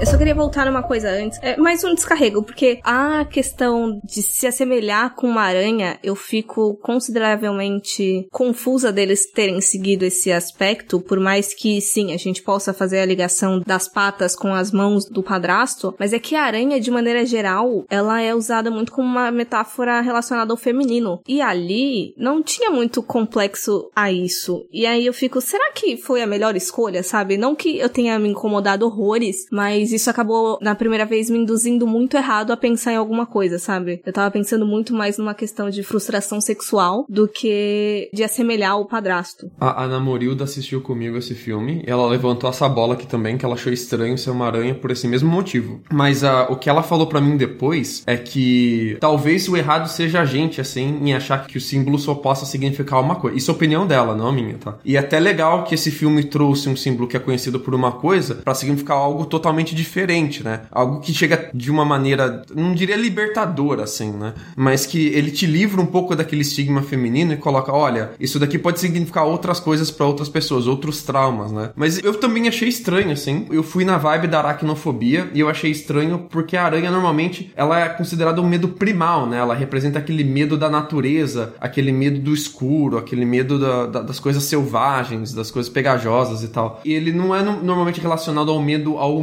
[0.00, 1.38] Eu só queria voltar numa coisa antes.
[1.42, 6.78] É mais um descarrego, porque a questão de se assemelhar com uma aranha, eu fico
[6.82, 13.00] consideravelmente confusa deles terem seguido esse aspecto, por mais que sim, a gente possa fazer
[13.00, 16.90] a ligação das patas com as mãos do padrasto, mas é que a aranha, de
[16.90, 21.20] maneira geral, ela é usada muito como uma metáfora relacionada ao feminino.
[21.28, 24.66] E ali não tinha muito complexo a isso.
[24.72, 27.36] E aí eu fico, será que foi a melhor escolha, sabe?
[27.36, 31.86] Não que eu tenha me incomodado horrores, mas isso acabou, na primeira vez, me induzindo
[31.86, 34.00] muito errado a pensar em alguma coisa, sabe?
[34.04, 38.86] Eu tava pensando muito mais numa questão de frustração sexual do que de assemelhar o
[38.86, 39.50] padrasto.
[39.60, 43.54] A Ana Morilda assistiu comigo esse filme ela levantou essa bola aqui também, que ela
[43.54, 45.80] achou estranho ser uma aranha por esse mesmo motivo.
[45.90, 50.20] Mas uh, o que ela falou para mim depois é que talvez o errado seja
[50.20, 53.36] a gente, assim, em achar que o símbolo só possa significar uma coisa.
[53.36, 54.78] Isso é opinião dela, não a minha, tá?
[54.84, 57.92] E é até legal que esse filme trouxe um símbolo que é conhecido por uma
[57.92, 60.62] coisa para significar algo totalmente diferente, né?
[60.70, 64.34] Algo que chega de uma maneira, não diria libertadora, assim, né?
[64.56, 68.58] Mas que ele te livra um pouco daquele estigma feminino e coloca, olha, isso daqui
[68.58, 71.70] pode significar outras coisas para outras pessoas, outros traumas, né?
[71.74, 73.46] Mas eu também achei estranho, assim.
[73.50, 77.80] Eu fui na vibe da aracnofobia e eu achei estranho porque a aranha normalmente ela
[77.80, 79.38] é considerada um medo primal, né?
[79.38, 84.20] Ela representa aquele medo da natureza, aquele medo do escuro, aquele medo da, da, das
[84.20, 86.80] coisas selvagens, das coisas pegajosas e tal.
[86.84, 89.22] E ele não é no, normalmente relacionado ao medo ao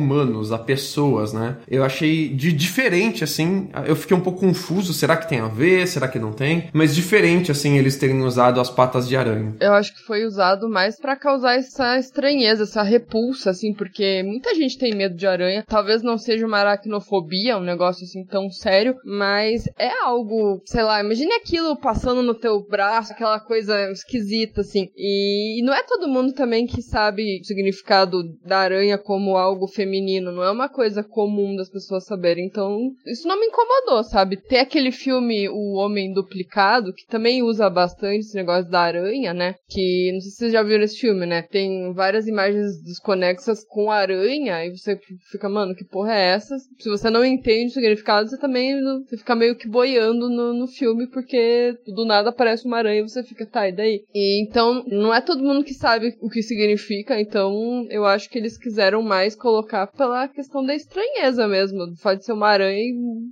[0.52, 1.58] a pessoas, né?
[1.68, 3.70] Eu achei de diferente, assim.
[3.86, 4.94] Eu fiquei um pouco confuso.
[4.94, 5.88] Será que tem a ver?
[5.88, 6.70] Será que não tem?
[6.74, 9.56] Mas diferente, assim, eles terem usado as patas de aranha.
[9.60, 14.56] Eu acho que foi usado mais para causar essa estranheza, essa repulsa, assim, porque muita
[14.56, 15.64] gente tem medo de aranha.
[15.68, 21.00] Talvez não seja uma aracnofobia, um negócio assim tão sério, mas é algo, sei lá,
[21.02, 24.90] imagine aquilo passando no teu braço, aquela coisa esquisita, assim.
[24.96, 29.68] E, e não é todo mundo também que sabe o significado da aranha como algo
[29.68, 32.46] feminino, não é uma coisa comum das pessoas saberem.
[32.46, 34.38] Então, isso não me incomodou, sabe?
[34.38, 39.56] Tem aquele filme O Homem Duplicado, que também usa bastante esse negócio da aranha, né?
[39.68, 41.42] Que, não sei se vocês já viram esse filme, né?
[41.42, 45.00] Tem várias imagens desconexas com aranha, e você
[45.32, 46.56] fica, mano, que porra é essa?
[46.80, 48.76] Se você não entende o significado, você também
[49.08, 53.10] você fica meio que boiando no, no filme, porque do nada aparece uma aranha e
[53.10, 54.04] você fica, tá, e daí?
[54.14, 58.38] E então, não é todo mundo que sabe o que significa, então eu acho que
[58.38, 61.94] eles quiseram mais colocar pela questão da estranheza mesmo.
[62.02, 62.82] Pode ser uma aranha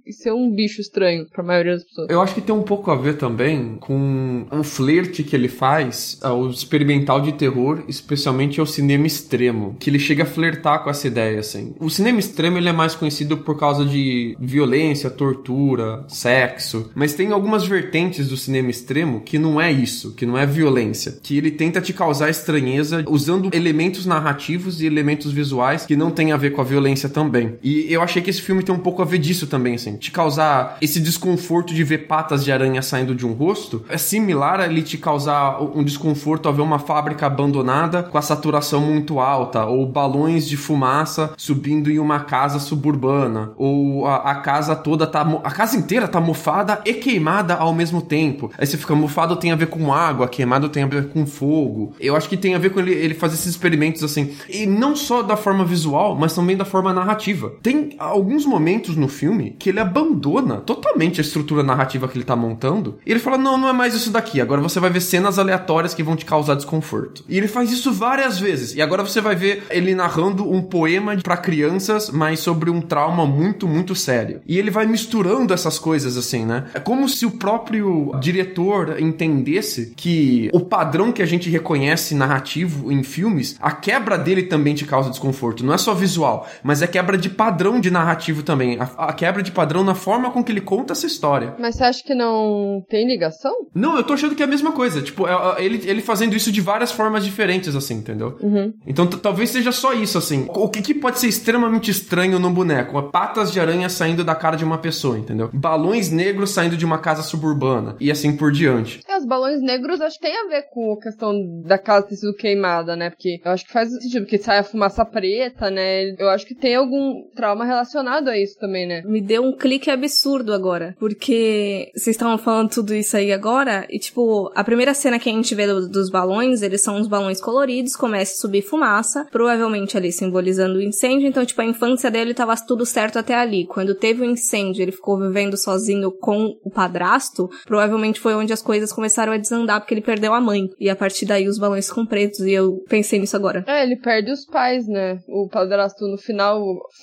[0.06, 2.10] e ser um bicho estranho pra maioria das pessoas.
[2.10, 6.20] Eu acho que tem um pouco a ver também com um flerte que ele faz
[6.22, 11.08] ao experimental de terror, especialmente ao cinema extremo, que ele chega a flertar com essa
[11.08, 11.76] ideia, assim.
[11.80, 17.32] O cinema extremo ele é mais conhecido por causa de violência, tortura, sexo, mas tem
[17.32, 21.52] algumas vertentes do cinema extremo que não é isso, que não é violência, que ele
[21.52, 26.52] tenta te causar estranheza usando elementos narrativos e elementos visuais que não tem a ver
[26.52, 26.75] com a violência
[27.10, 27.56] também.
[27.64, 30.12] E eu achei que esse filme tem um pouco a ver disso também, assim, te
[30.12, 34.66] causar esse desconforto de ver patas de aranha saindo de um rosto, é similar a
[34.66, 39.66] ele te causar um desconforto ao ver uma fábrica abandonada com a saturação muito alta,
[39.66, 45.22] ou balões de fumaça subindo em uma casa suburbana, ou a, a casa toda tá.
[45.44, 48.52] A casa inteira tá mofada e queimada ao mesmo tempo.
[48.58, 51.94] Aí você fica mofado tem a ver com água, queimado tem a ver com fogo.
[52.00, 54.32] Eu acho que tem a ver com ele, ele fazer esses experimentos assim.
[54.50, 57.54] E não só da forma visual, mas também da forma narrativa.
[57.62, 62.36] Tem alguns momentos no filme que ele abandona totalmente a estrutura narrativa que ele tá
[62.36, 63.00] montando.
[63.06, 64.42] E ele fala: não, não é mais isso daqui.
[64.42, 67.24] Agora você vai ver cenas aleatórias que vão te causar desconforto.
[67.30, 68.76] E ele faz isso várias vezes.
[68.76, 73.26] E agora você vai ver ele narrando um poema para crianças, mas sobre um trauma
[73.26, 74.42] muito, muito sério.
[74.46, 76.66] E ele vai misturando essas coisas assim, né?
[76.74, 82.92] É como se o próprio diretor entendesse que o padrão que a gente reconhece narrativo
[82.92, 85.66] em filmes, a quebra dele também te causa desconforto.
[85.66, 88.80] Não é só visual, mas é quebra de padrão de narrativo também.
[88.80, 91.56] A, a quebra de padrão na forma com que ele conta essa história.
[91.60, 93.54] Mas você acha que não tem ligação?
[93.74, 95.02] Não, eu tô achando que é a mesma coisa.
[95.02, 98.38] Tipo, é, é, ele, ele fazendo isso de várias formas diferentes, assim, entendeu?
[98.42, 98.74] Uhum.
[98.86, 100.46] Então talvez seja só isso, assim.
[100.50, 103.02] O que, que pode ser extremamente estranho no boneco?
[103.12, 105.50] Patas de aranha saindo da cara de uma pessoa, entendeu?
[105.54, 107.96] Balões negros saindo de uma casa suburbana.
[108.00, 109.02] E assim por diante.
[109.08, 112.16] É, os balões negros acho que tem a ver com a questão da casa ter
[112.16, 113.10] sido queimada, né?
[113.10, 116.16] Porque eu acho que faz sentido, porque sai a fumaça preta, né?
[116.18, 119.02] Eu acho que tem algum trauma relacionado a isso também, né?
[119.06, 120.96] Me deu um clique absurdo agora.
[121.00, 125.34] Porque vocês estavam falando tudo isso aí agora, e tipo, a primeira cena que a
[125.34, 129.98] gente vê do, dos balões, eles são uns balões coloridos, começa a subir fumaça, provavelmente
[129.98, 133.66] ali simbolizando o incêndio, então, tipo, a infância dele tava tudo certo até ali.
[133.66, 138.54] Quando teve o um incêndio, ele ficou vivendo sozinho com o padrasto, provavelmente foi onde
[138.54, 140.70] as coisas começaram a desandar, porque ele perdeu a mãe.
[140.80, 143.64] E a partir daí os balões ficam pretos, e eu pensei nisso agora.
[143.68, 145.20] É, ele perde os pais, né?
[145.28, 146.35] O padrasto no final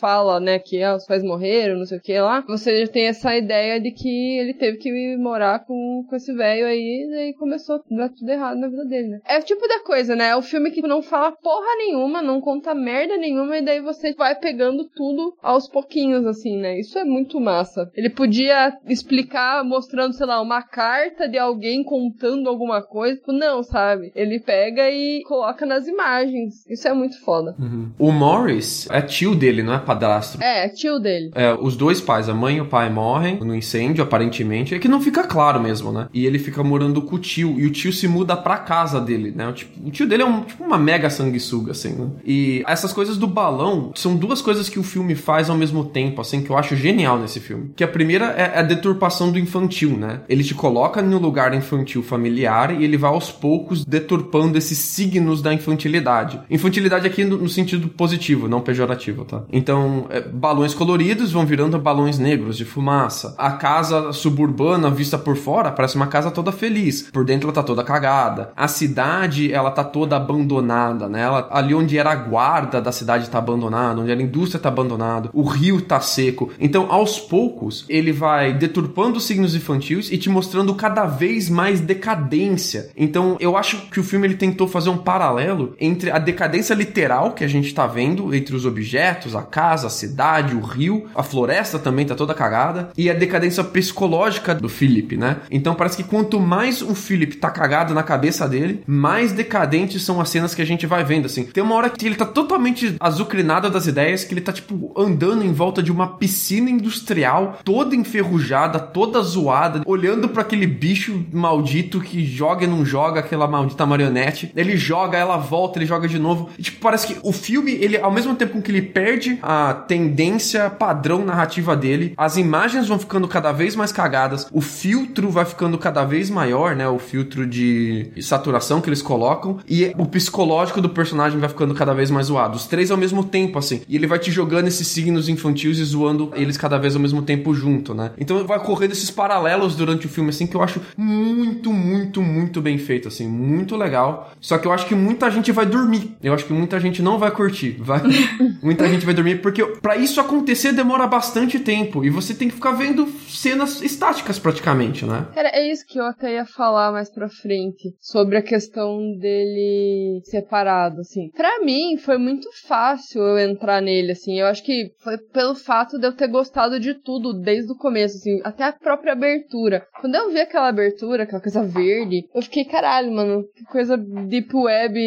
[0.01, 2.45] fala, né, que ah, os pais morreram, não sei o que lá.
[2.47, 6.67] Você já tem essa ideia de que ele teve que morar com, com esse velho
[6.67, 9.21] aí, e começou a dar tudo errado na vida dele, né?
[9.27, 10.29] É o tipo da coisa, né?
[10.29, 14.13] É o filme que não fala porra nenhuma, não conta merda nenhuma, e daí você
[14.15, 16.79] vai pegando tudo aos pouquinhos, assim, né?
[16.79, 17.91] Isso é muito massa.
[17.95, 23.17] Ele podia explicar mostrando, sei lá, uma carta de alguém contando alguma coisa.
[23.17, 24.13] Tipo, não, sabe?
[24.15, 26.67] Ele pega e coloca nas imagens.
[26.69, 27.55] Isso é muito foda.
[27.59, 27.93] Uhum.
[27.99, 30.43] O Morris é tio dele, não é padrasto.
[30.43, 31.31] É, tio dele.
[31.35, 34.75] É, os dois pais, a mãe e o pai morrem no incêndio, aparentemente.
[34.75, 36.09] É que não fica claro mesmo, né?
[36.13, 37.55] E ele fica morando com o tio.
[37.59, 39.49] E o tio se muda pra casa dele, né?
[39.49, 42.09] O, tipo, o tio dele é um, tipo uma mega sanguessuga, assim, né?
[42.25, 46.21] E essas coisas do balão são duas coisas que o filme faz ao mesmo tempo,
[46.21, 47.71] assim, que eu acho genial nesse filme.
[47.77, 50.23] Que a primeira é a deturpação do infantil, né?
[50.29, 55.41] Ele te coloca no lugar infantil familiar e ele vai aos poucos deturpando esses signos
[55.41, 56.41] da infantilidade.
[56.51, 59.43] Infantilidade aqui no, no sentido positivo, não pejorativo, tá?
[59.53, 63.35] Então, é, balões coloridos vão virando balões negros de fumaça.
[63.39, 67.11] A casa suburbana vista por fora parece uma casa toda feliz.
[67.13, 68.53] Por dentro ela tá toda cagada.
[68.57, 71.23] A cidade, ela tá toda abandonada, né?
[71.23, 74.69] Ela, ali onde era a guarda da cidade tá abandonada, onde era a indústria tá
[74.69, 76.51] abandonado, o rio tá seco.
[76.61, 81.81] Então, aos poucos, ele vai deturpando os signos infantis e te mostrando cada vez mais
[81.81, 82.91] decadência.
[82.97, 87.33] Então, eu acho que o filme ele tentou fazer um paralelo entre a decadência literal
[87.33, 89.02] que a gente tá vendo entre os objetos,
[89.35, 93.65] a casa, a cidade, o rio, a floresta também tá toda cagada, e a decadência
[93.65, 95.39] psicológica do Philip, né?
[95.51, 100.21] Então parece que quanto mais o Philip tá cagado na cabeça dele, mais decadentes são
[100.21, 101.45] as cenas que a gente vai vendo, assim.
[101.45, 105.45] Tem uma hora que ele tá totalmente azucrinado das ideias, que ele tá, tipo, andando
[105.45, 112.01] em volta de uma piscina industrial, toda enferrujada, toda zoada, olhando para aquele bicho maldito
[112.01, 114.53] que joga e não joga aquela maldita marionete.
[114.55, 116.51] Ele joga, ela volta, ele joga de novo.
[116.59, 120.69] E, tipo, parece que o filme, ele, ao mesmo tempo que ele perde a tendência
[120.71, 125.79] padrão narrativa dele, as imagens vão ficando cada vez mais cagadas, o filtro vai ficando
[125.79, 126.89] cada vez maior, né?
[126.89, 131.95] O filtro de saturação que eles colocam, e o psicológico do personagem vai ficando cada
[131.95, 132.57] vez mais zoado.
[132.57, 133.83] Os três ao mesmo tempo, assim.
[133.89, 137.23] E ele vai te jogando esses signos infantis e zoando eles cada vez ao mesmo
[137.23, 138.13] tempo junto, né?
[138.19, 142.61] Então vai correndo esses paralelos durante o filme, assim, que eu acho muito, muito, muito
[142.61, 144.33] bem feito, assim, muito legal.
[144.41, 146.17] Só que eu acho que muita gente vai dormir.
[146.23, 147.77] Eu acho que muita gente não vai curtir.
[147.81, 148.01] Vai...
[148.73, 152.05] muita gente vai dormir, porque para isso acontecer demora bastante tempo.
[152.05, 155.29] E você tem que ficar vendo cenas estáticas praticamente, né?
[155.35, 157.95] Cara, é isso que eu até ia falar mais pra frente.
[158.01, 161.31] Sobre a questão dele separado, assim.
[161.31, 164.41] Pra mim, foi muito fácil eu entrar nele, assim.
[164.41, 168.17] Eu acho que foi pelo fato de eu ter gostado de tudo desde o começo,
[168.17, 168.41] assim.
[168.43, 169.87] Até a própria abertura.
[170.01, 174.55] Quando eu vi aquela abertura, aquela coisa verde, eu fiquei, caralho, mano, que coisa deep
[174.55, 174.99] web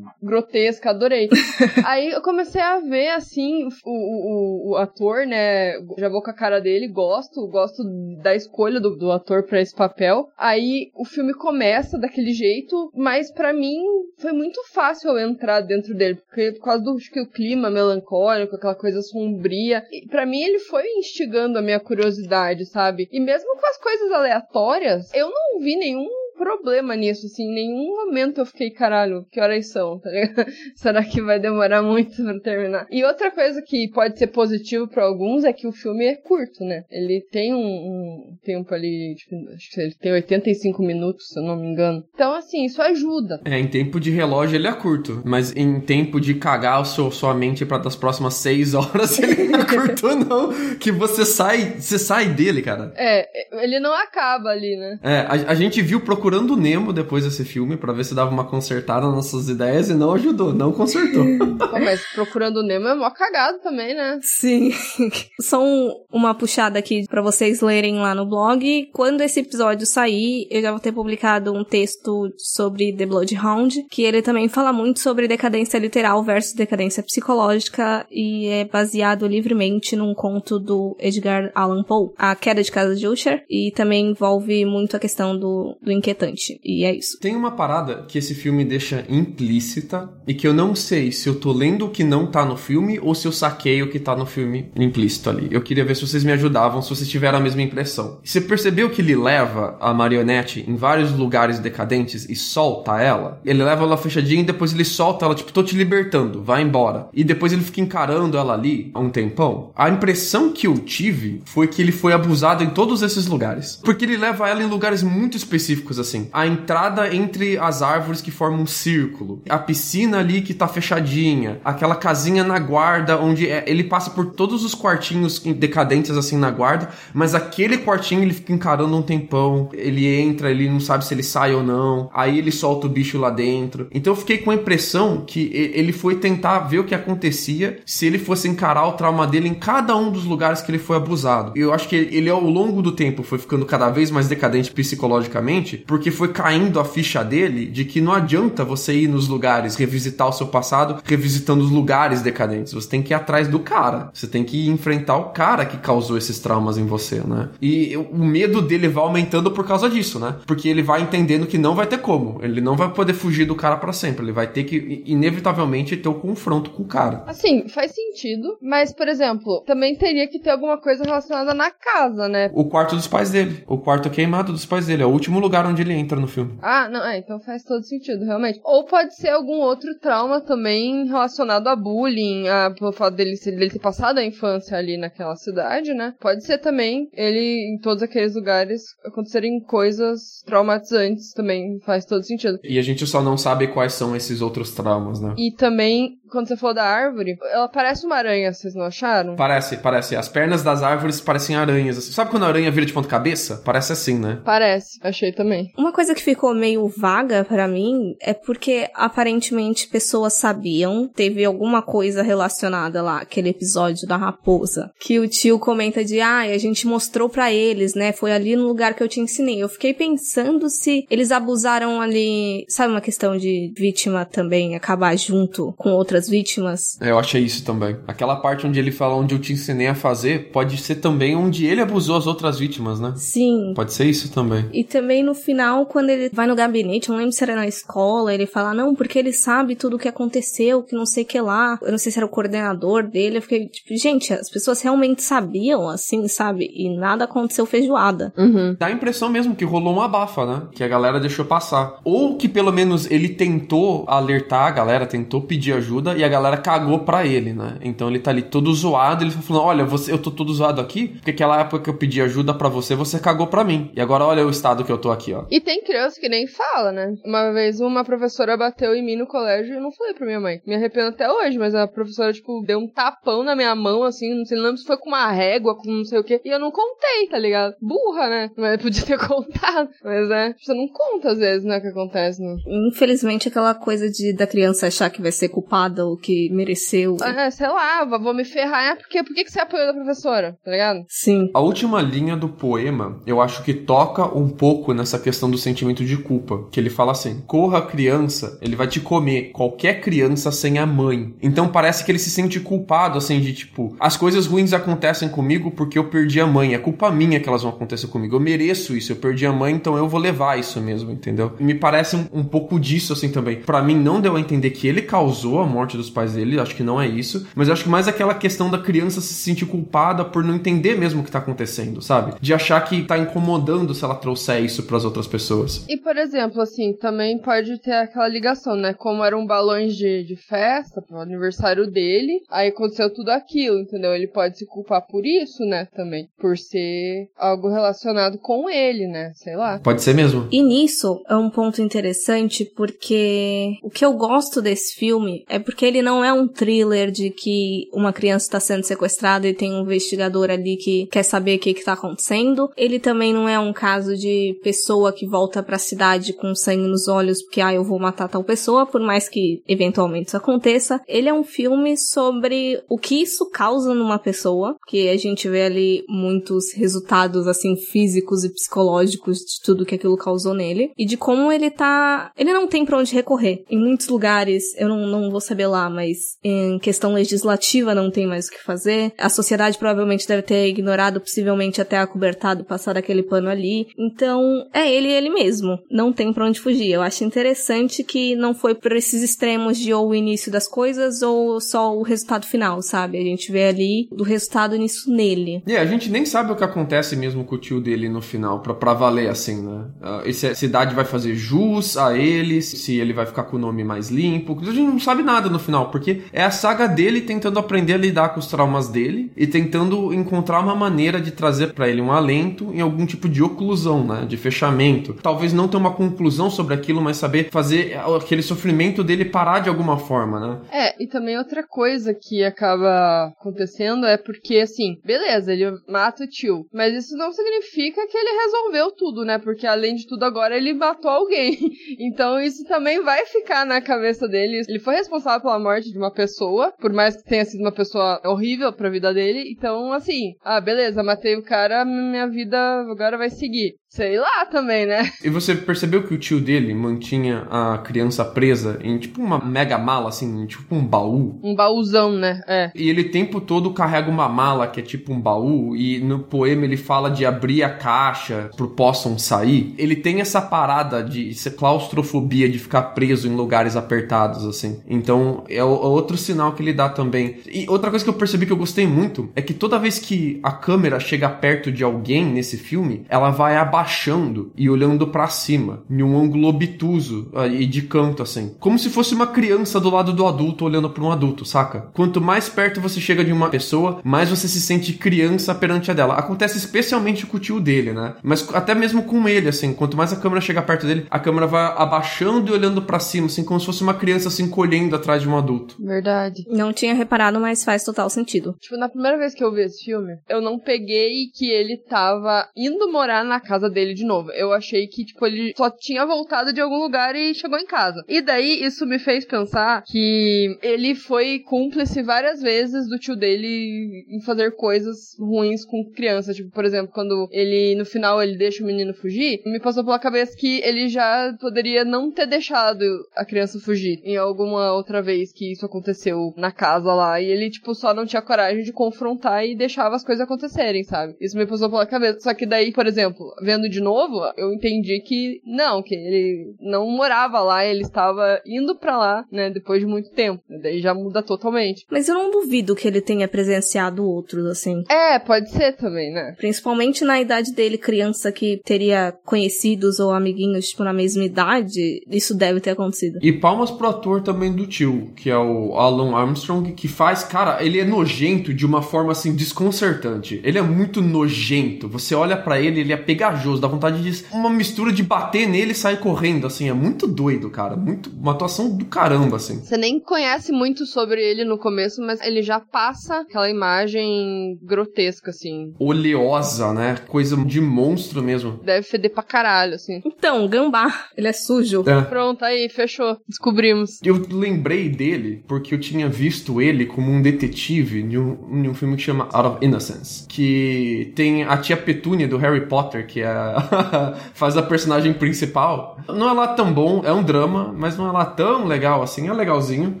[0.22, 1.28] grotesca, adorei.
[1.84, 5.74] Aí eu comecei a ver, assim, o, o, o, ator, né?
[5.98, 7.82] Já vou com a cara dele, gosto, gosto
[8.22, 10.28] da escolha do, do ator para esse papel.
[10.36, 13.82] Aí o filme começa daquele jeito, mas para mim
[14.18, 18.56] foi muito fácil eu entrar dentro dele, porque por causa do que o clima melancólico,
[18.56, 19.84] aquela coisa sombria.
[20.08, 23.08] para mim ele foi instigando a minha curiosidade, sabe?
[23.12, 27.44] E mesmo com as coisas aleatórias, eu não vi nenhum problema nisso, assim.
[27.44, 30.46] Em nenhum momento eu fiquei, caralho, que horas são, tá ligado?
[30.74, 32.86] Será que vai demorar muito pra terminar?
[32.90, 36.64] E outra coisa que pode ser positivo para alguns é que o filme é curto,
[36.64, 36.84] né?
[36.90, 41.42] Ele tem um, um tempo ali, tipo, acho que ele tem 85 minutos, se eu
[41.42, 42.04] não me engano.
[42.14, 43.40] Então, assim, isso ajuda.
[43.44, 47.10] É, em tempo de relógio ele é curto, mas em tempo de cagar o seu,
[47.10, 50.76] sua mente para das próximas 6 horas ele não é curto, não.
[50.76, 52.92] Que você sai, você sai dele, cara.
[52.96, 53.26] É,
[53.64, 54.98] ele não acaba ali, né?
[55.02, 58.30] É, a, a gente viu procurando procurando Nemo depois desse filme para ver se dava
[58.30, 61.22] uma consertada nas nossas ideias e não ajudou, não consertou.
[61.58, 64.18] Pô, mas procurando Nemo é mó cagado também, né?
[64.22, 64.72] Sim.
[65.38, 68.88] Só um, uma puxada aqui para vocês lerem lá no blog.
[68.94, 74.02] Quando esse episódio sair, eu já vou ter publicado um texto sobre The Bloodhound, que
[74.02, 80.14] ele também fala muito sobre decadência literal versus decadência psicológica e é baseado livremente num
[80.14, 84.96] conto do Edgar Allan Poe, A Queda de Casa de Usher, e também envolve muito
[84.96, 86.60] a questão do, do inquietante.
[86.64, 87.18] E é isso.
[87.20, 91.34] Tem uma parada que esse filme deixa implícita e que eu não sei se eu
[91.34, 94.16] tô lendo o que não tá no filme ou se eu saquei o que tá
[94.16, 95.48] no filme implícito ali.
[95.50, 98.20] Eu queria ver se vocês me ajudavam, se vocês tiveram a mesma impressão.
[98.22, 103.40] Você percebeu que ele leva a marionete em vários lugares decadentes e solta ela?
[103.44, 107.08] Ele leva ela fechadinha e depois ele solta ela, tipo, tô te libertando, vai embora.
[107.12, 109.72] E depois ele fica encarando ela ali há um tempão.
[109.74, 113.80] A impressão que eu tive foi que ele foi abusado em todos esses lugares.
[113.82, 116.28] Porque ele leva ela em lugares muito específicos, assim.
[116.32, 121.60] A entrada entre as árvores que formam um círculo, a piscina ali que tá fechadinha,
[121.64, 126.50] aquela casinha na guarda onde é, ele passa por todos os quartinhos decadentes assim na
[126.50, 131.14] guarda, mas aquele quartinho ele fica encarando um tempão, ele entra, ele não sabe se
[131.14, 133.88] ele sai ou não, aí ele solta o bicho lá dentro.
[133.92, 138.06] Então eu fiquei com a impressão que ele foi tentar ver o que acontecia se
[138.06, 141.52] ele fosse encarar o trauma dele em cada um dos lugares que ele foi abusado.
[141.56, 145.78] Eu acho que ele ao longo do tempo foi ficando cada vez mais decadente psicologicamente,
[145.94, 150.28] porque foi caindo a ficha dele de que não adianta você ir nos lugares, revisitar
[150.28, 152.72] o seu passado, revisitando os lugares decadentes.
[152.72, 154.10] Você tem que ir atrás do cara.
[154.12, 157.50] Você tem que enfrentar o cara que causou esses traumas em você, né?
[157.62, 160.34] E o medo dele vai aumentando por causa disso, né?
[160.44, 162.40] Porque ele vai entendendo que não vai ter como.
[162.42, 164.24] Ele não vai poder fugir do cara para sempre.
[164.24, 167.22] Ele vai ter que, inevitavelmente, ter o um confronto com o cara.
[167.28, 168.58] Assim, faz sentido.
[168.60, 172.50] Mas, por exemplo, também teria que ter alguma coisa relacionada na casa, né?
[172.52, 173.62] O quarto dos pais dele.
[173.68, 175.04] O quarto queimado dos pais dele.
[175.04, 176.58] É o último lugar onde ele entra no filme.
[176.62, 178.60] Ah, não, é, então faz todo sentido, realmente.
[178.64, 183.70] Ou pode ser algum outro trauma também relacionado a bullying, a, pelo fato dele, dele
[183.70, 186.14] ter passado a infância ali naquela cidade, né?
[186.20, 192.58] Pode ser também ele, em todos aqueles lugares, acontecerem coisas traumatizantes também, faz todo sentido.
[192.62, 195.34] E a gente só não sabe quais são esses outros traumas, né?
[195.38, 199.36] E também quando você falou da árvore, ela parece uma aranha, vocês não acharam?
[199.36, 200.16] Parece, parece.
[200.16, 202.02] As pernas das árvores parecem aranhas.
[202.04, 203.62] Sabe quando a aranha vira de ponta cabeça?
[203.64, 204.40] Parece assim, né?
[204.44, 205.72] Parece, achei também.
[205.78, 211.80] Uma coisa que ficou meio vaga para mim é porque aparentemente pessoas sabiam, teve alguma
[211.80, 216.86] coisa relacionada lá, aquele episódio da raposa, que o tio comenta de, ah, a gente
[216.86, 218.12] mostrou para eles, né?
[218.12, 219.62] Foi ali no lugar que eu te ensinei.
[219.62, 225.72] Eu fiquei pensando se eles abusaram ali, sabe uma questão de vítima também acabar junto
[225.76, 226.98] com outras outras vítimas.
[227.00, 227.96] É, eu achei isso também.
[228.06, 231.66] Aquela parte onde ele fala onde eu te ensinei a fazer, pode ser também onde
[231.66, 233.12] ele abusou as outras vítimas, né?
[233.16, 233.72] Sim.
[233.74, 234.68] Pode ser isso também.
[234.72, 238.32] E também no final, quando ele vai no gabinete, não lembro se era na escola,
[238.32, 241.40] ele fala, não, porque ele sabe tudo o que aconteceu, que não sei o que
[241.40, 241.78] lá.
[241.82, 243.38] Eu não sei se era o coordenador dele.
[243.38, 246.70] Eu fiquei, tipo, gente, as pessoas realmente sabiam, assim, sabe?
[246.74, 248.32] E nada aconteceu feijoada.
[248.36, 248.76] Uhum.
[248.78, 250.62] Dá a impressão mesmo que rolou uma abafa, né?
[250.72, 252.00] Que a galera deixou passar.
[252.04, 256.56] Ou que pelo menos ele tentou alertar a galera, tentou pedir ajuda e a galera
[256.56, 257.78] cagou pra ele, né?
[257.82, 260.80] Então ele tá ali todo zoado, ele tá falando: Olha, você, eu tô todo zoado
[260.80, 263.90] aqui, porque aquela época que eu pedi ajuda para você, você cagou pra mim.
[263.94, 265.44] E agora olha o estado que eu tô aqui, ó.
[265.50, 267.14] E tem criança que nem fala, né?
[267.24, 270.40] Uma vez uma professora bateu em mim no colégio e eu não falei pra minha
[270.40, 270.60] mãe.
[270.66, 274.34] Me arrependo até hoje, mas a professora, tipo, deu um tapão na minha mão, assim,
[274.34, 276.58] não sei lembro se foi com uma régua, com não sei o que, e eu
[276.58, 277.74] não contei, tá ligado?
[277.80, 278.50] Burra, né?
[278.56, 279.90] Mas podia ter contado.
[280.02, 282.56] Mas, né, você não conta às vezes, né, o que acontece, né?
[282.88, 287.16] Infelizmente, aquela coisa de da criança achar que vai ser culpada ou que mereceu.
[287.22, 290.58] É, sei lá, vou me ferrar, é porque, por que, que você apoiou da professora,
[290.64, 291.04] tá ligado?
[291.08, 291.50] Sim.
[291.54, 296.04] A última linha do poema, eu acho que toca um pouco nessa questão do sentimento
[296.04, 300.78] de culpa, que ele fala assim: corra criança, ele vai te comer, qualquer criança sem
[300.78, 301.34] a mãe.
[301.42, 305.70] Então parece que ele se sente culpado, assim, de tipo, as coisas ruins acontecem comigo
[305.70, 308.96] porque eu perdi a mãe, é culpa minha que elas vão acontecer comigo, eu mereço
[308.96, 311.52] isso, eu perdi a mãe, então eu vou levar isso mesmo, entendeu?
[311.58, 313.56] Me parece um, um pouco disso, assim, também.
[313.56, 316.74] Para mim, não deu a entender que ele causou a morte dos pais dele, acho
[316.74, 319.66] que não é isso, mas eu acho que mais aquela questão da criança se sentir
[319.66, 322.34] culpada por não entender mesmo o que tá acontecendo, sabe?
[322.40, 325.84] De achar que tá incomodando se ela trouxer isso para as outras pessoas.
[325.88, 328.94] E, por exemplo, assim, também pode ter aquela ligação, né?
[328.94, 334.14] Como eram balões de, de festa pro aniversário dele, aí aconteceu tudo aquilo, entendeu?
[334.14, 335.86] Ele pode se culpar por isso, né?
[335.94, 336.28] Também.
[336.38, 339.32] Por ser algo relacionado com ele, né?
[339.34, 339.78] Sei lá.
[339.78, 340.48] Pode ser mesmo.
[340.50, 345.73] E nisso é um ponto interessante porque o que eu gosto desse filme é porque
[345.82, 349.82] ele não é um thriller de que uma criança está sendo sequestrada e tem um
[349.82, 352.70] investigador ali que quer saber o que está acontecendo.
[352.76, 356.88] Ele também não é um caso de pessoa que volta para a cidade com sangue
[356.88, 361.00] nos olhos porque ah, eu vou matar tal pessoa, por mais que eventualmente isso aconteça.
[361.06, 365.62] Ele é um filme sobre o que isso causa numa pessoa, que a gente vê
[365.62, 371.16] ali muitos resultados assim físicos e psicológicos de tudo que aquilo causou nele e de
[371.16, 373.64] como ele tá, ele não tem para onde recorrer.
[373.70, 378.26] Em muitos lugares, eu não, não vou saber lá, mas em questão legislativa não tem
[378.26, 379.12] mais o que fazer.
[379.18, 383.86] A sociedade provavelmente deve ter ignorado, possivelmente até acobertado, passar aquele pano ali.
[383.98, 385.78] Então, é ele ele mesmo.
[385.90, 386.90] Não tem para onde fugir.
[386.90, 391.22] Eu acho interessante que não foi por esses extremos de ou o início das coisas
[391.22, 393.18] ou só o resultado final, sabe?
[393.18, 395.62] A gente vê ali do resultado nisso nele.
[395.66, 398.60] E a gente nem sabe o que acontece mesmo com o tio dele no final,
[398.60, 399.86] pra, pra valer assim, né?
[400.00, 403.60] Uh, se a cidade vai fazer jus a ele, se ele vai ficar com o
[403.60, 404.58] nome mais limpo.
[404.60, 407.98] A gente não sabe nada no final, porque é a saga dele tentando aprender a
[407.98, 412.12] lidar com os traumas dele e tentando encontrar uma maneira de trazer para ele um
[412.12, 414.26] alento em algum tipo de oclusão, né?
[414.26, 415.14] De fechamento.
[415.14, 419.68] Talvez não ter uma conclusão sobre aquilo, mas saber fazer aquele sofrimento dele parar de
[419.68, 420.60] alguma forma, né?
[420.70, 426.28] É, e também outra coisa que acaba acontecendo é porque, assim, beleza, ele mata o
[426.28, 429.38] tio, mas isso não significa que ele resolveu tudo, né?
[429.38, 431.58] Porque além de tudo, agora ele matou alguém.
[431.98, 434.62] Então isso também vai ficar na cabeça dele.
[434.68, 438.18] Ele foi responsável pela morte de uma pessoa, por mais que tenha sido uma pessoa
[438.24, 439.52] horrível pra vida dele.
[439.52, 442.58] Então, assim, ah, beleza, matei o cara, minha vida
[442.90, 443.74] agora vai seguir.
[443.94, 445.12] Sei lá também, né?
[445.22, 449.78] E você percebeu que o tio dele mantinha a criança presa em tipo uma mega
[449.78, 451.38] mala, assim, tipo um baú?
[451.40, 452.42] Um baúzão, né?
[452.48, 452.72] É.
[452.74, 456.18] E ele o tempo todo carrega uma mala que é tipo um baú, e no
[456.18, 459.72] poema ele fala de abrir a caixa pro possam sair.
[459.78, 464.80] Ele tem essa parada de claustrofobia, de ficar preso em lugares apertados, assim.
[464.88, 467.36] Então é, é outro sinal que ele dá também.
[467.46, 470.40] E outra coisa que eu percebi que eu gostei muito é que toda vez que
[470.42, 475.28] a câmera chega perto de alguém nesse filme, ela vai abaixar abaixando e olhando para
[475.28, 479.90] cima, em um ângulo obtuso e de canto assim, como se fosse uma criança do
[479.90, 481.88] lado do adulto olhando para um adulto, saca?
[481.92, 485.94] Quanto mais perto você chega de uma pessoa, mais você se sente criança perante a
[485.94, 486.14] dela.
[486.14, 488.14] Acontece especialmente com o tio dele, né?
[488.22, 491.46] Mas até mesmo com ele, assim, quanto mais a câmera chega perto dele, a câmera
[491.46, 495.22] vai abaixando e olhando para cima, assim, como se fosse uma criança se encolhendo atrás
[495.22, 495.76] de um adulto.
[495.78, 496.44] Verdade.
[496.48, 498.54] Não tinha reparado, mas faz total sentido.
[498.60, 502.48] Tipo, na primeira vez que eu vi esse filme, eu não peguei que ele tava
[502.56, 504.30] indo morar na casa dele de novo.
[504.32, 508.02] Eu achei que, tipo, ele só tinha voltado de algum lugar e chegou em casa.
[508.08, 514.06] E daí isso me fez pensar que ele foi cúmplice várias vezes do tio dele
[514.08, 516.36] em fazer coisas ruins com crianças.
[516.36, 519.98] Tipo, por exemplo, quando ele, no final, ele deixa o menino fugir, me passou pela
[519.98, 525.32] cabeça que ele já poderia não ter deixado a criança fugir em alguma outra vez
[525.32, 527.20] que isso aconteceu na casa lá.
[527.20, 531.16] E ele, tipo, só não tinha coragem de confrontar e deixava as coisas acontecerem, sabe?
[531.20, 532.20] Isso me passou pela cabeça.
[532.20, 536.88] Só que daí, por exemplo, vendo de novo, eu entendi que não, que ele não
[536.88, 540.42] morava lá, ele estava indo para lá, né, depois de muito tempo.
[540.62, 541.84] Daí já muda totalmente.
[541.90, 544.82] Mas eu não duvido que ele tenha presenciado outros, assim.
[544.88, 546.34] É, pode ser também, né?
[546.36, 552.36] Principalmente na idade dele, criança que teria conhecidos ou amiguinhos, tipo, na mesma idade, isso
[552.36, 553.18] deve ter acontecido.
[553.22, 557.62] E palmas pro ator também do tio, que é o Alan Armstrong, que faz, cara,
[557.64, 560.40] ele é nojento de uma forma, assim, desconcertante.
[560.44, 561.88] Ele é muito nojento.
[561.88, 565.46] Você olha para ele, ele é pegajoso corajoso, dá vontade de uma mistura de bater
[565.46, 569.60] nele e sair correndo, assim, é muito doido, cara, muito uma atuação do caramba, assim.
[569.60, 575.30] Você nem conhece muito sobre ele no começo, mas ele já passa aquela imagem grotesca,
[575.30, 575.74] assim.
[575.78, 576.96] Oleosa, né?
[577.06, 578.60] Coisa de monstro mesmo.
[578.64, 580.00] Deve feder pra caralho, assim.
[580.04, 581.84] Então, gambá, ele é sujo.
[581.86, 582.02] É.
[582.02, 583.18] Pronto, aí, fechou.
[583.28, 584.00] Descobrimos.
[584.02, 588.74] Eu lembrei dele porque eu tinha visto ele como um detetive em um, em um
[588.74, 590.26] filme que chama Out of Innocence.
[590.28, 595.98] Que tem a tia Petúnia do Harry Potter, que é a- faz a personagem principal.
[596.08, 599.28] Não é lá tão bom, é um drama, mas não é lá tão legal assim,
[599.28, 600.00] é legalzinho.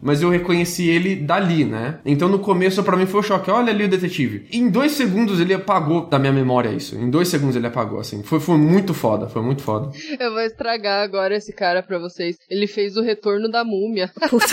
[0.00, 1.98] Mas eu reconheci ele dali, né?
[2.04, 3.50] Então no começo pra mim foi um choque.
[3.50, 4.46] Olha ali o detetive.
[4.52, 6.96] Em dois segundos ele apagou da minha memória isso.
[6.96, 8.22] Em dois segundos ele apagou, assim.
[8.22, 9.90] Foi, foi muito foda, foi muito foda.
[10.18, 12.36] Eu vou estragar agora esse cara pra vocês.
[12.48, 14.10] Ele fez o retorno da múmia.
[14.30, 14.46] Puta.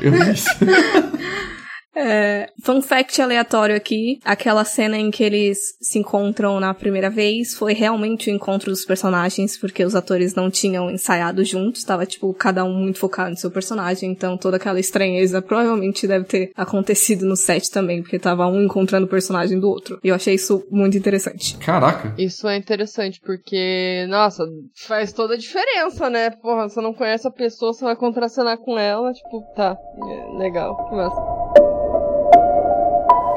[0.00, 0.48] Eu vi isso.
[1.98, 7.54] É, fun fact aleatório aqui: aquela cena em que eles se encontram na primeira vez
[7.54, 12.32] foi realmente o encontro dos personagens, porque os atores não tinham ensaiado juntos, tava tipo
[12.34, 17.26] cada um muito focado no seu personagem, então toda aquela estranheza provavelmente deve ter acontecido
[17.26, 19.98] no set também, porque tava um encontrando o personagem do outro.
[20.04, 21.56] E eu achei isso muito interessante.
[21.58, 22.14] Caraca.
[22.16, 24.44] Isso é interessante, porque, nossa,
[24.86, 26.30] faz toda a diferença, né?
[26.30, 30.76] Porra, você não conhece a pessoa, você vai contracenar com ela, tipo, tá, é, legal,
[30.88, 31.47] que massa.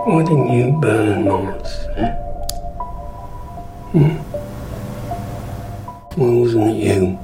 [0.04, 1.94] What a new burn monster.
[1.96, 2.12] Eh?
[3.92, 4.18] Hmm?
[6.20, 7.20] Why wasn't it you?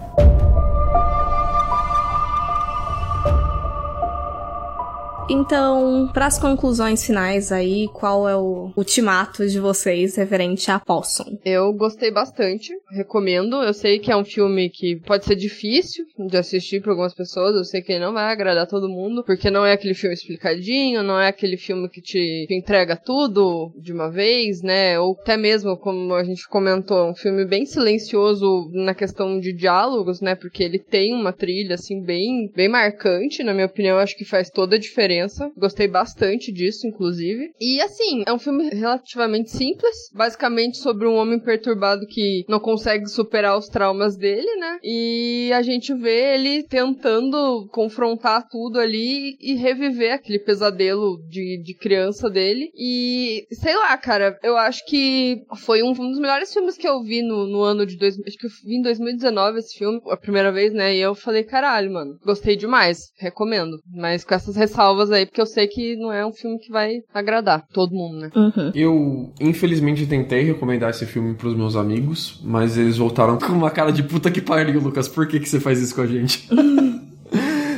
[5.30, 11.38] Então, para as conclusões finais aí, qual é o ultimato de vocês referente a Possum?
[11.44, 13.62] Eu gostei bastante, recomendo.
[13.62, 17.56] Eu sei que é um filme que pode ser difícil de assistir para algumas pessoas,
[17.56, 21.04] eu sei que ele não vai agradar todo mundo, porque não é aquele filme explicadinho,
[21.04, 24.98] não é aquele filme que te, te entrega tudo de uma vez, né?
[24.98, 30.22] Ou até mesmo, como a gente comentou, um filme bem silencioso na questão de diálogos,
[30.22, 30.36] né?
[30.36, 34.50] Porque ele tem uma trilha, assim, bem, bem marcante, na minha opinião, acho que faz
[34.50, 35.17] toda a diferença.
[35.58, 37.52] Gostei bastante disso, inclusive.
[37.60, 43.08] E assim, é um filme relativamente simples, basicamente sobre um homem perturbado que não consegue
[43.08, 44.80] superar os traumas dele, né?
[44.84, 51.74] E a gente vê ele tentando confrontar tudo ali e reviver aquele pesadelo de, de
[51.76, 52.72] criança dele.
[52.76, 57.02] E sei lá, cara, eu acho que foi um, um dos melhores filmes que eu
[57.02, 57.98] vi no, no ano de.
[57.98, 60.96] Dois, acho que eu vi em 2019 esse filme, a primeira vez, né?
[60.96, 63.80] E eu falei, caralho, mano, gostei demais, recomendo.
[63.94, 67.02] Mas com essas ressalvas aí, porque eu sei que não é um filme que vai
[67.14, 68.32] agradar todo mundo, né?
[68.36, 68.72] Uhum.
[68.74, 73.92] Eu, infelizmente, tentei recomendar esse filme pros meus amigos, mas eles voltaram com uma cara
[73.92, 75.08] de puta que pariu, Lucas.
[75.08, 76.48] Por que, que você faz isso com a gente?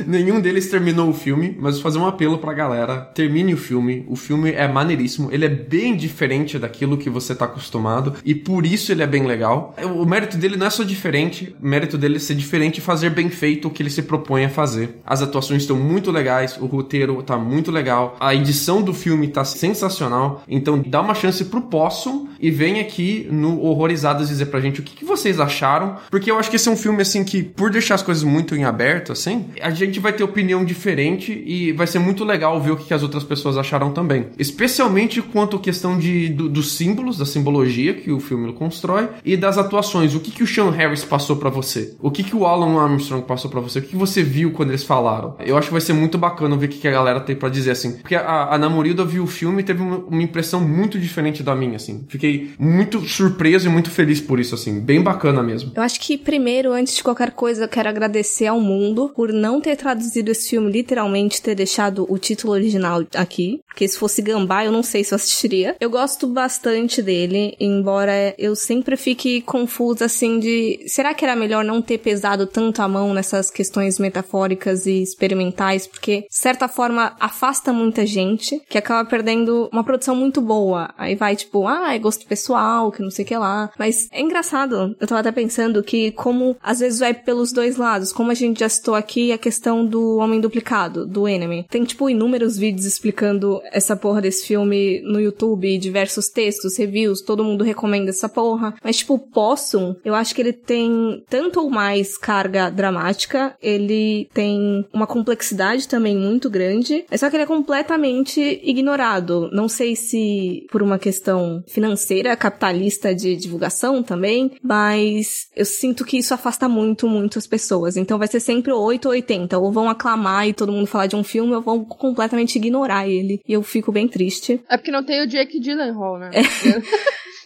[0.06, 3.00] Nenhum deles terminou o filme, mas fazer um apelo pra galera.
[3.14, 4.04] Termine o filme.
[4.08, 5.28] O filme é maneiríssimo.
[5.32, 8.14] Ele é bem diferente daquilo que você tá acostumado.
[8.24, 9.74] E por isso ele é bem legal.
[9.96, 11.54] O mérito dele não é só diferente.
[11.60, 14.44] O mérito dele é ser diferente e fazer bem feito o que ele se propõe
[14.44, 15.00] a fazer.
[15.04, 16.56] As atuações estão muito legais.
[16.58, 18.16] O roteiro tá muito legal.
[18.20, 20.42] A edição do filme tá sensacional.
[20.48, 24.82] Então dá uma chance pro Possum e vem aqui no Horrorizadas dizer pra gente o
[24.82, 25.96] que, que vocês acharam.
[26.10, 28.54] Porque eu acho que esse é um filme, assim, que por deixar as coisas muito
[28.54, 32.72] em aberto, assim, a gente vai ter opinião diferente e vai ser muito legal ver
[32.72, 34.26] o que, as outras pessoas acharam também.
[34.38, 39.36] Especialmente quanto à questão de, do- dos símbolos, da simbologia que o filme constrói e
[39.36, 40.14] das atuações.
[40.14, 41.94] O que, que o Sean Harris passou pra você?
[42.00, 43.78] O que, que o Alan Armstrong passou pra você?
[43.78, 45.34] O que, que você viu quando eles falaram?
[45.44, 47.48] Eu acho que vai ser muito bacana ver o que, que a galera tem pra
[47.48, 47.92] dizer, assim.
[47.98, 51.54] Porque a, a Namorilda viu o filme e teve uma, uma impressão muito diferente da
[51.54, 52.04] minha, assim.
[52.08, 54.78] Fiquei muito surpreso e muito feliz por isso, assim.
[54.80, 55.72] Bem bacana mesmo.
[55.74, 59.60] Eu acho que primeiro, antes de qualquer coisa, eu quero agradecer ao mundo por não
[59.60, 63.60] ter traduzido esse filme literalmente, ter deixado o título original aqui.
[63.66, 65.76] Porque se fosse Gambá, eu não sei se eu assistiria.
[65.80, 71.64] Eu gosto bastante dele, embora eu sempre fique confusa assim de será que era melhor
[71.64, 77.16] não ter pesado tanto a mão nessas questões metafóricas e experimentais, porque de certa forma
[77.18, 80.92] afasta muita gente, que acaba perdendo uma produção muito boa.
[80.98, 83.70] Aí vai tipo, ah, é gosto pessoal, que não sei o que lá.
[83.78, 84.94] Mas é engraçado.
[85.00, 88.60] Eu tava até pensando que como às vezes vai pelos dois lados, como a gente
[88.60, 91.66] já citou aqui a questão do Homem Duplicado, do Enemy.
[91.68, 97.44] Tem tipo inúmeros vídeos explicando essa porra desse filme no YouTube, diversos textos, reviews, todo
[97.44, 98.74] mundo recomenda essa porra.
[98.82, 104.84] Mas tipo, Possum, eu acho que ele tem tanto ou mais carga dramática, ele tem
[104.92, 109.50] uma complexidade também muito grande, é só que ele é completamente ignorado.
[109.52, 116.18] Não sei se por uma questão financeira, capitalista de divulgação também, mas eu sinto que
[116.18, 117.96] isso afasta muito, muito as pessoas.
[117.96, 119.58] Então vai ser sempre 8 ou 80.
[119.60, 123.40] Ou vão aclamar e todo mundo falar de um filme, ou vão completamente ignorar ele.
[123.46, 124.60] E eu fico bem triste.
[124.68, 126.30] É porque não tem o Jake Gyllenhaal, né?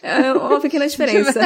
[0.01, 1.41] É uma pequena diferença.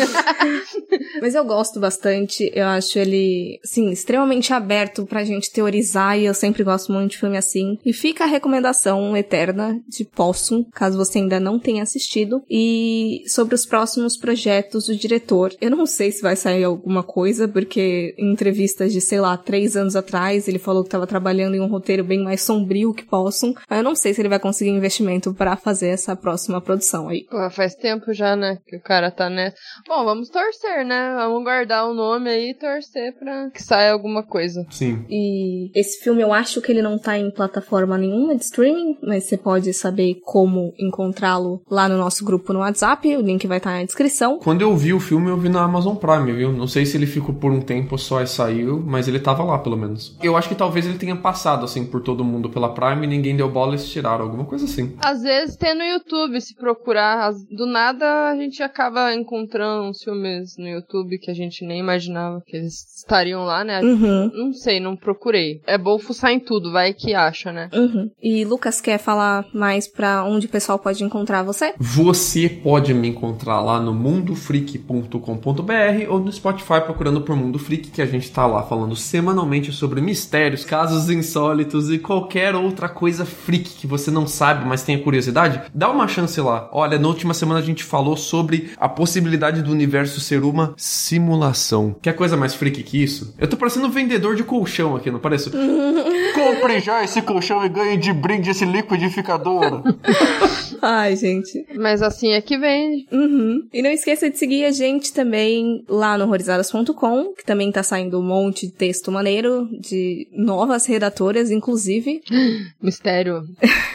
[1.20, 6.34] Mas eu gosto bastante, eu acho ele, assim, extremamente aberto pra gente teorizar e eu
[6.34, 7.78] sempre gosto muito de filme assim.
[7.84, 12.42] E fica a recomendação eterna de Possum, caso você ainda não tenha assistido.
[12.48, 17.46] E sobre os próximos projetos do diretor, eu não sei se vai sair alguma coisa,
[17.48, 21.60] porque em entrevistas de, sei lá, três anos atrás, ele falou que estava trabalhando em
[21.60, 23.54] um roteiro bem mais sombrio que Possum.
[23.68, 27.26] Mas eu não sei se ele vai conseguir investimento para fazer essa próxima produção aí.
[27.30, 29.56] Pô, faz tempo já, né, que o cara tá nessa.
[29.90, 31.16] Bom, vamos torcer, né?
[31.16, 34.64] Vamos guardar o nome aí e torcer pra que saia alguma coisa.
[34.70, 35.04] Sim.
[35.10, 39.24] E esse filme eu acho que ele não tá em plataforma nenhuma de streaming, mas
[39.24, 43.72] você pode saber como encontrá-lo lá no nosso grupo no WhatsApp, o link vai estar
[43.72, 44.38] na descrição.
[44.38, 46.52] Quando eu vi o filme, eu vi na Amazon Prime, viu?
[46.52, 49.58] Não sei se ele ficou por um tempo só e saiu, mas ele tava lá,
[49.58, 50.16] pelo menos.
[50.22, 53.36] Eu acho que talvez ele tenha passado, assim, por todo mundo pela Prime e ninguém
[53.36, 54.94] deu bola e eles tiraram, alguma coisa assim.
[55.02, 57.32] Às vezes tem no YouTube, se procurar.
[57.50, 62.42] Do nada a gente acaba encontrando uns filmes no YouTube que a gente nem imaginava
[62.46, 63.80] que eles estariam lá, né?
[63.80, 64.30] Uhum.
[64.32, 65.60] Não sei, não procurei.
[65.66, 67.68] É bom fuçar em tudo, vai que acha, né?
[67.72, 68.10] Uhum.
[68.22, 71.74] E Lucas quer falar mais pra onde o pessoal pode encontrar você?
[71.78, 78.02] Você pode me encontrar lá no mundofreak.com.br ou no Spotify procurando por Mundo Freak, que
[78.02, 83.70] a gente tá lá falando semanalmente sobre mistérios, casos insólitos e qualquer outra coisa freak
[83.70, 85.62] que você não sabe, mas tenha curiosidade.
[85.74, 86.68] Dá uma chance lá.
[86.72, 91.94] Olha, na última semana a gente falou sobre a possibilidade do universo ser uma simulação.
[92.00, 93.34] Quer coisa mais freak que isso?
[93.38, 95.50] Eu tô parecendo um vendedor de colchão aqui, não pareço?
[96.34, 99.82] Compre já esse colchão e ganhe de brinde esse liquidificador.
[100.82, 101.66] Ai, gente.
[101.74, 103.06] Mas assim é que vende.
[103.12, 103.68] Uhum.
[103.72, 108.18] E não esqueça de seguir a gente também lá no horrorizadas.com, que também tá saindo
[108.18, 112.22] um monte de texto maneiro, de novas redatoras, inclusive.
[112.80, 113.42] Mistério.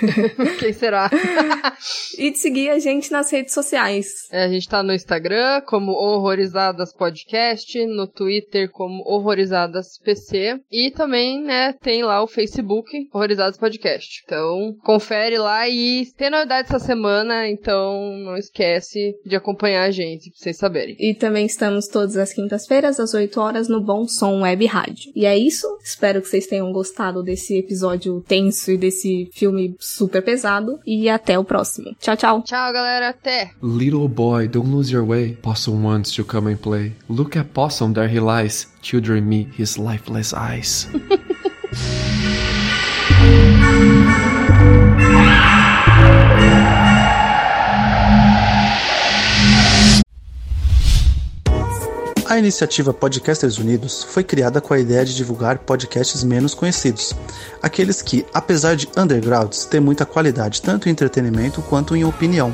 [0.60, 1.10] Quem será?
[2.18, 4.08] e de seguir a gente nas redes sociais.
[4.32, 4.94] É, a gente tá no
[5.56, 12.28] Instagram como Horrorizadas Podcast, no Twitter como Horrorizadas PC e também, né, tem lá o
[12.28, 14.24] Facebook Horrorizadas Podcast.
[14.26, 20.30] Então, confere lá e tem novidade essa semana, então não esquece de acompanhar a gente,
[20.30, 20.96] pra vocês saberem.
[21.00, 25.12] E também estamos todas as quintas-feiras, às 8 horas, no Bom Som Web Rádio.
[25.16, 25.68] E é isso.
[25.84, 30.80] Espero que vocês tenham gostado desse episódio tenso e desse filme super pesado.
[30.86, 31.96] E até o próximo.
[32.00, 32.42] Tchau, tchau.
[32.42, 33.10] Tchau, galera.
[33.10, 33.52] Até.
[33.62, 35.38] Little boy, don't lose your way.
[35.46, 36.94] Possum wants to come and play.
[37.08, 38.66] Look at Possum, there he lies.
[38.82, 40.88] Children meet his lifeless eyes.
[52.28, 57.14] A iniciativa Podcasters Unidos foi criada com a ideia de divulgar podcasts menos conhecidos,
[57.62, 62.54] aqueles que, apesar de undergrounds, têm muita qualidade tanto em entretenimento quanto em opinião.